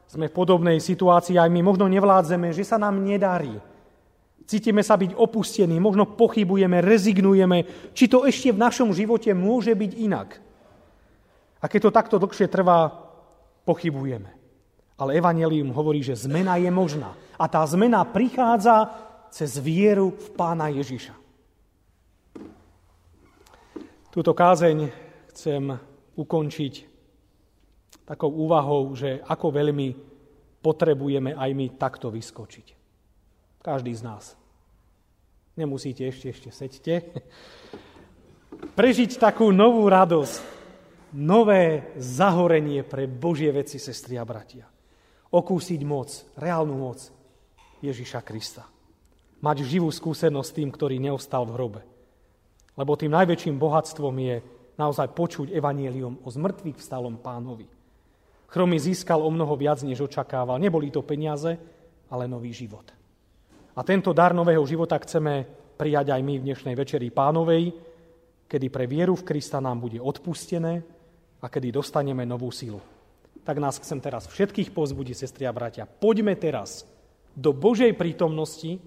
sme 0.09 0.33
v 0.33 0.37
podobnej 0.41 0.81
situácii, 0.81 1.37
aj 1.37 1.53
my 1.53 1.61
možno 1.61 1.85
nevládzeme, 1.85 2.57
že 2.57 2.65
sa 2.65 2.81
nám 2.81 3.05
nedarí. 3.05 3.61
Cítime 4.49 4.81
sa 4.81 4.97
byť 4.97 5.13
opustení, 5.13 5.77
možno 5.77 6.09
pochybujeme, 6.09 6.81
rezignujeme, 6.81 7.93
či 7.93 8.09
to 8.09 8.25
ešte 8.25 8.57
v 8.57 8.63
našom 8.65 8.97
živote 8.97 9.29
môže 9.37 9.77
byť 9.77 9.93
inak. 10.01 10.41
A 11.61 11.69
keď 11.69 11.81
to 11.85 11.91
takto 11.93 12.17
dlhšie 12.17 12.49
trvá, 12.49 12.89
pochybujeme. 13.69 14.33
Ale 14.97 15.21
Evangelium 15.21 15.69
hovorí, 15.77 16.01
že 16.01 16.17
zmena 16.17 16.57
je 16.57 16.73
možná. 16.73 17.13
A 17.37 17.45
tá 17.45 17.61
zmena 17.69 18.01
prichádza 18.09 18.89
cez 19.29 19.61
vieru 19.61 20.17
v 20.17 20.27
Pána 20.33 20.73
Ježiša. 20.73 21.13
Túto 24.09 24.33
kázeň 24.33 24.89
chcem 25.29 25.77
ukončiť 26.17 26.75
takou 28.09 28.33
úvahou, 28.33 28.97
že 28.97 29.21
ako 29.29 29.53
veľmi 29.53 29.89
potrebujeme 30.65 31.37
aj 31.37 31.51
my 31.53 31.67
takto 31.77 32.09
vyskočiť. 32.09 32.67
Každý 33.61 33.93
z 33.93 34.03
nás. 34.09 34.38
Nemusíte 35.59 36.07
ešte, 36.07 36.31
ešte 36.31 36.51
seďte. 36.55 36.95
Prežiť 38.79 39.19
takú 39.19 39.51
novú 39.51 39.91
radosť, 39.91 40.39
nové 41.19 41.91
zahorenie 41.99 42.87
pre 42.87 43.11
Božie 43.11 43.51
veci, 43.51 43.83
sestri 43.83 44.15
a 44.15 44.23
bratia. 44.23 44.71
Okúsiť 45.35 45.83
moc, 45.83 46.15
reálnu 46.39 46.79
moc 46.79 47.03
Ježiša 47.83 48.23
Krista. 48.23 48.71
Mať 49.43 49.67
živú 49.67 49.91
skúsenosť 49.91 50.63
tým, 50.63 50.71
ktorý 50.71 51.03
neostal 51.03 51.43
v 51.51 51.55
hrobe. 51.59 51.83
Lebo 52.79 52.95
tým 52.95 53.11
najväčším 53.19 53.59
bohatstvom 53.59 54.15
je 54.15 54.37
naozaj 54.79 55.11
počuť 55.11 55.51
evanielium 55.51 56.23
o 56.23 56.29
zmrtvých 56.31 56.79
vstalom 56.79 57.19
pánovi. 57.19 57.67
Chromy 58.47 58.79
získal 58.79 59.19
o 59.19 59.31
mnoho 59.35 59.59
viac, 59.59 59.83
než 59.83 60.07
očakával. 60.07 60.63
Neboli 60.63 60.95
to 60.95 61.03
peniaze, 61.03 61.59
ale 62.15 62.31
nový 62.31 62.55
život. 62.55 62.98
A 63.79 63.87
tento 63.87 64.11
dar 64.11 64.35
nového 64.35 64.67
života 64.67 64.99
chceme 64.99 65.47
prijať 65.79 66.11
aj 66.11 66.19
my 66.27 66.43
v 66.43 66.47
dnešnej 66.51 66.75
večeri 66.75 67.15
pánovej, 67.15 67.71
kedy 68.51 68.67
pre 68.75 68.91
vieru 68.91 69.15
v 69.15 69.23
Krista 69.23 69.63
nám 69.63 69.79
bude 69.79 70.03
odpustené, 70.03 70.83
a 71.39 71.47
kedy 71.47 71.71
dostaneme 71.71 72.27
novú 72.27 72.51
silu. 72.51 72.83
Tak 73.47 73.63
nás 73.63 73.79
chcem 73.79 74.03
teraz 74.03 74.27
všetkých 74.27 74.75
pozbudiť, 74.75 75.15
sestri 75.15 75.47
a 75.47 75.55
bratia. 75.55 75.87
Poďme 75.87 76.35
teraz 76.35 76.83
do 77.39 77.55
Božej 77.55 77.95
prítomnosti, 77.95 78.83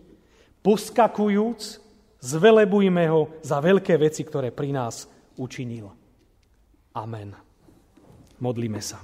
poskakujúc, 0.60 1.80
zvelebujme 2.20 3.04
ho 3.08 3.32
za 3.40 3.64
veľké 3.64 3.96
veci, 3.96 4.28
ktoré 4.28 4.52
pri 4.52 4.76
nás 4.76 5.08
učinil. 5.40 5.88
Amen. 6.92 7.32
Modlíme 8.44 8.84
sa. 8.84 9.00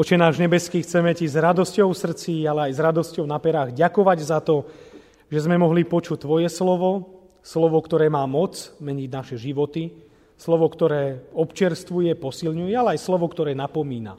Oče 0.00 0.16
náš 0.16 0.40
nebeský, 0.40 0.80
chceme 0.80 1.12
Ti 1.12 1.28
s 1.28 1.36
radosťou 1.36 1.92
v 1.92 2.00
srdci, 2.00 2.48
ale 2.48 2.72
aj 2.72 2.72
s 2.72 2.80
radosťou 2.80 3.28
na 3.28 3.36
perách 3.36 3.76
ďakovať 3.76 4.18
za 4.24 4.40
to, 4.40 4.64
že 5.28 5.44
sme 5.44 5.60
mohli 5.60 5.84
počuť 5.84 6.24
Tvoje 6.24 6.48
slovo, 6.48 7.20
slovo, 7.44 7.76
ktoré 7.84 8.08
má 8.08 8.24
moc 8.24 8.72
meniť 8.80 9.08
naše 9.12 9.36
životy, 9.36 9.92
slovo, 10.40 10.72
ktoré 10.72 11.28
občerstvuje, 11.36 12.16
posilňuje, 12.16 12.72
ale 12.72 12.96
aj 12.96 13.04
slovo, 13.04 13.28
ktoré 13.28 13.52
napomína. 13.52 14.16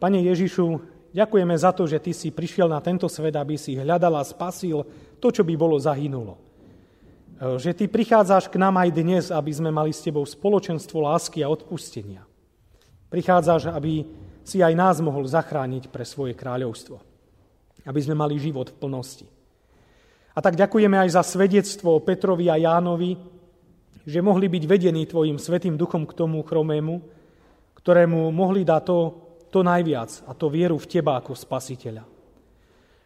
Pane 0.00 0.24
Ježišu, 0.32 0.80
ďakujeme 1.12 1.52
za 1.60 1.76
to, 1.76 1.84
že 1.84 2.00
Ty 2.00 2.16
si 2.16 2.32
prišiel 2.32 2.64
na 2.64 2.80
tento 2.80 3.04
svet, 3.12 3.36
aby 3.36 3.60
si 3.60 3.76
hľadal 3.76 4.16
a 4.16 4.24
spasil 4.24 4.80
to, 5.20 5.28
čo 5.28 5.44
by 5.44 5.60
bolo 5.60 5.76
zahynulo. 5.76 6.40
Že 7.36 7.84
Ty 7.84 7.84
prichádzaš 7.92 8.48
k 8.48 8.56
nám 8.56 8.80
aj 8.80 8.96
dnes, 8.96 9.28
aby 9.28 9.52
sme 9.52 9.68
mali 9.68 9.92
s 9.92 10.00
Tebou 10.00 10.24
spoločenstvo 10.24 11.04
lásky 11.04 11.44
a 11.44 11.52
odpustenia. 11.52 12.24
Prichádzaš, 13.12 13.68
aby 13.68 14.23
si 14.44 14.60
aj 14.60 14.76
nás 14.76 15.00
mohol 15.00 15.24
zachrániť 15.24 15.88
pre 15.88 16.04
svoje 16.04 16.36
kráľovstvo. 16.36 17.00
Aby 17.88 18.00
sme 18.04 18.14
mali 18.14 18.36
život 18.36 18.70
v 18.70 18.78
plnosti. 18.78 19.26
A 20.36 20.42
tak 20.44 20.60
ďakujeme 20.60 21.00
aj 21.00 21.16
za 21.16 21.22
svedectvo 21.24 21.98
Petrovi 22.04 22.52
a 22.52 22.60
Jánovi, 22.60 23.16
že 24.04 24.20
mohli 24.20 24.52
byť 24.52 24.64
vedení 24.68 25.08
Tvojim 25.08 25.40
Svetým 25.40 25.80
Duchom 25.80 26.04
k 26.04 26.12
tomu 26.12 26.44
chromému, 26.44 27.00
ktorému 27.80 28.28
mohli 28.34 28.66
dať 28.66 28.82
to, 28.84 28.98
to 29.48 29.60
najviac, 29.64 30.10
a 30.28 30.36
to 30.36 30.52
vieru 30.52 30.76
v 30.76 30.88
Teba 30.88 31.16
ako 31.16 31.32
Spasiteľa. 31.32 32.04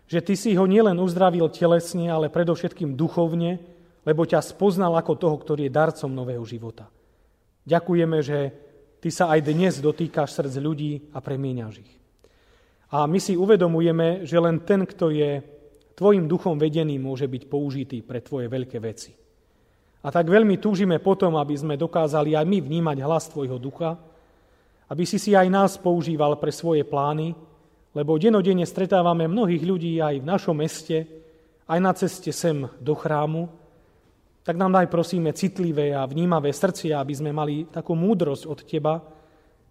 Že 0.09 0.21
Ty 0.25 0.35
si 0.35 0.51
ho 0.59 0.65
nielen 0.67 0.99
uzdravil 0.99 1.47
telesne, 1.55 2.11
ale 2.11 2.33
predovšetkým 2.33 2.99
duchovne, 2.99 3.63
lebo 4.09 4.25
ťa 4.25 4.41
spoznal 4.41 4.97
ako 4.97 5.13
toho, 5.21 5.37
ktorý 5.37 5.69
je 5.69 5.77
darcom 5.77 6.11
nového 6.11 6.43
života. 6.49 6.89
Ďakujeme, 7.69 8.19
že 8.25 8.68
Ty 8.99 9.09
sa 9.15 9.25
aj 9.31 9.41
dnes 9.47 9.79
dotýkaš 9.79 10.35
srdc 10.35 10.55
ľudí 10.59 10.93
a 11.15 11.23
premieňaš 11.23 11.75
ich. 11.79 11.93
A 12.91 13.07
my 13.07 13.21
si 13.23 13.39
uvedomujeme, 13.39 14.27
že 14.27 14.41
len 14.41 14.65
ten, 14.65 14.83
kto 14.83 15.15
je 15.15 15.39
tvojim 15.95 16.27
duchom 16.27 16.59
vedený 16.59 16.99
môže 16.99 17.31
byť 17.31 17.43
použitý 17.47 17.99
pre 18.03 18.25
tvoje 18.25 18.51
veľké 18.51 18.79
veci. 18.83 19.15
A 20.03 20.09
tak 20.15 20.31
veľmi 20.31 20.63
túžime 20.63 21.03
potom, 21.03 21.35
aby 21.35 21.59
sme 21.59 21.75
dokázali 21.75 22.39
aj 22.39 22.47
my 22.47 22.59
vnímať 22.63 22.99
hlas 23.03 23.27
tvojho 23.31 23.59
ducha, 23.59 23.99
aby 24.89 25.05
si 25.05 25.19
si 25.19 25.35
aj 25.35 25.47
nás 25.51 25.75
používal 25.77 26.39
pre 26.39 26.55
svoje 26.55 26.87
plány, 26.87 27.35
lebo 27.93 28.15
denodenne 28.17 28.63
stretávame 28.63 29.27
mnohých 29.27 29.63
ľudí 29.67 29.99
aj 29.99 30.23
v 30.23 30.29
našom 30.29 30.57
meste, 30.57 31.05
aj 31.69 31.79
na 31.83 31.93
ceste 31.93 32.31
sem 32.31 32.65
do 32.79 32.95
chrámu, 32.95 33.51
tak 34.49 34.57
nám 34.57 34.73
daj 34.73 34.89
prosíme 34.89 35.37
citlivé 35.37 35.93
a 35.93 36.09
vnímavé 36.09 36.57
srdcia, 36.57 36.97
aby 36.97 37.13
sme 37.13 37.37
mali 37.37 37.69
takú 37.69 37.93
múdrosť 37.93 38.49
od 38.49 38.65
Teba 38.65 38.97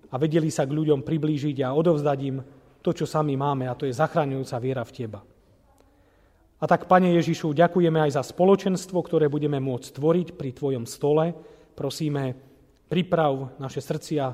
a 0.05 0.15
vedeli 0.21 0.53
sa 0.53 0.69
k 0.69 0.77
ľuďom 0.77 1.01
priblížiť 1.01 1.65
a 1.65 1.73
odovzdať 1.73 2.19
im 2.21 2.45
to, 2.85 2.93
čo 2.93 3.09
sami 3.09 3.33
máme, 3.33 3.65
a 3.65 3.73
to 3.73 3.89
je 3.89 3.97
zachraňujúca 3.97 4.61
viera 4.61 4.85
v 4.85 4.93
Teba. 4.93 5.25
A 6.61 6.65
tak, 6.69 6.85
Pane 6.85 7.09
Ježišu, 7.17 7.57
ďakujeme 7.57 8.05
aj 8.05 8.21
za 8.21 8.23
spoločenstvo, 8.29 9.01
ktoré 9.01 9.25
budeme 9.33 9.57
môcť 9.57 9.97
tvoriť 9.97 10.27
pri 10.37 10.53
Tvojom 10.53 10.85
stole. 10.85 11.33
Prosíme, 11.73 12.37
priprav 12.85 13.57
naše 13.57 13.81
srdcia 13.81 14.29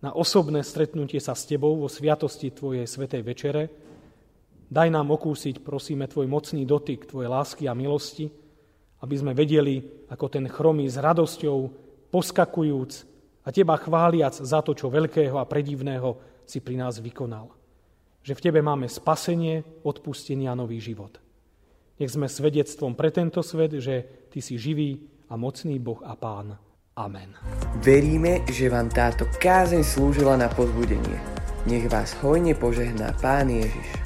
na 0.00 0.16
osobné 0.16 0.64
stretnutie 0.64 1.20
sa 1.20 1.36
s 1.36 1.44
Tebou 1.44 1.76
vo 1.76 1.92
sviatosti 1.92 2.56
Tvojej 2.56 2.88
Svetej 2.88 3.20
Večere. 3.20 3.68
Daj 4.64 4.88
nám 4.88 5.12
okúsiť, 5.12 5.60
prosíme, 5.60 6.08
Tvoj 6.08 6.24
mocný 6.24 6.64
dotyk, 6.64 7.04
Tvoje 7.04 7.28
lásky 7.28 7.68
a 7.68 7.76
milosti, 7.76 8.43
aby 9.04 9.14
sme 9.20 9.36
vedeli, 9.36 9.84
ako 10.08 10.32
ten 10.32 10.48
chromý 10.48 10.88
s 10.88 10.96
radosťou, 10.96 11.58
poskakujúc 12.08 12.92
a 13.44 13.52
teba 13.52 13.76
chváliac 13.76 14.32
za 14.32 14.64
to, 14.64 14.72
čo 14.72 14.88
veľkého 14.88 15.36
a 15.36 15.44
predivného 15.44 16.16
si 16.48 16.64
pri 16.64 16.80
nás 16.80 17.04
vykonal. 17.04 17.52
Že 18.24 18.32
v 18.40 18.44
tebe 18.48 18.60
máme 18.64 18.88
spasenie, 18.88 19.84
odpustenie 19.84 20.48
a 20.48 20.56
nový 20.56 20.80
život. 20.80 21.20
Nech 22.00 22.08
sme 22.08 22.32
svedectvom 22.32 22.96
pre 22.96 23.12
tento 23.12 23.44
svet, 23.44 23.76
že 23.76 24.26
ty 24.32 24.40
si 24.40 24.56
živý 24.56 25.04
a 25.28 25.36
mocný 25.36 25.76
Boh 25.76 26.00
a 26.00 26.16
Pán. 26.16 26.56
Amen. 26.96 27.36
Veríme, 27.84 28.46
že 28.48 28.72
vám 28.72 28.88
táto 28.88 29.28
kázeň 29.42 29.84
slúžila 29.84 30.40
na 30.40 30.48
pozbudenie. 30.48 31.18
Nech 31.68 31.90
vás 31.92 32.16
hojne 32.24 32.56
požehná 32.56 33.12
Pán 33.20 33.52
Ježiš. 33.52 34.03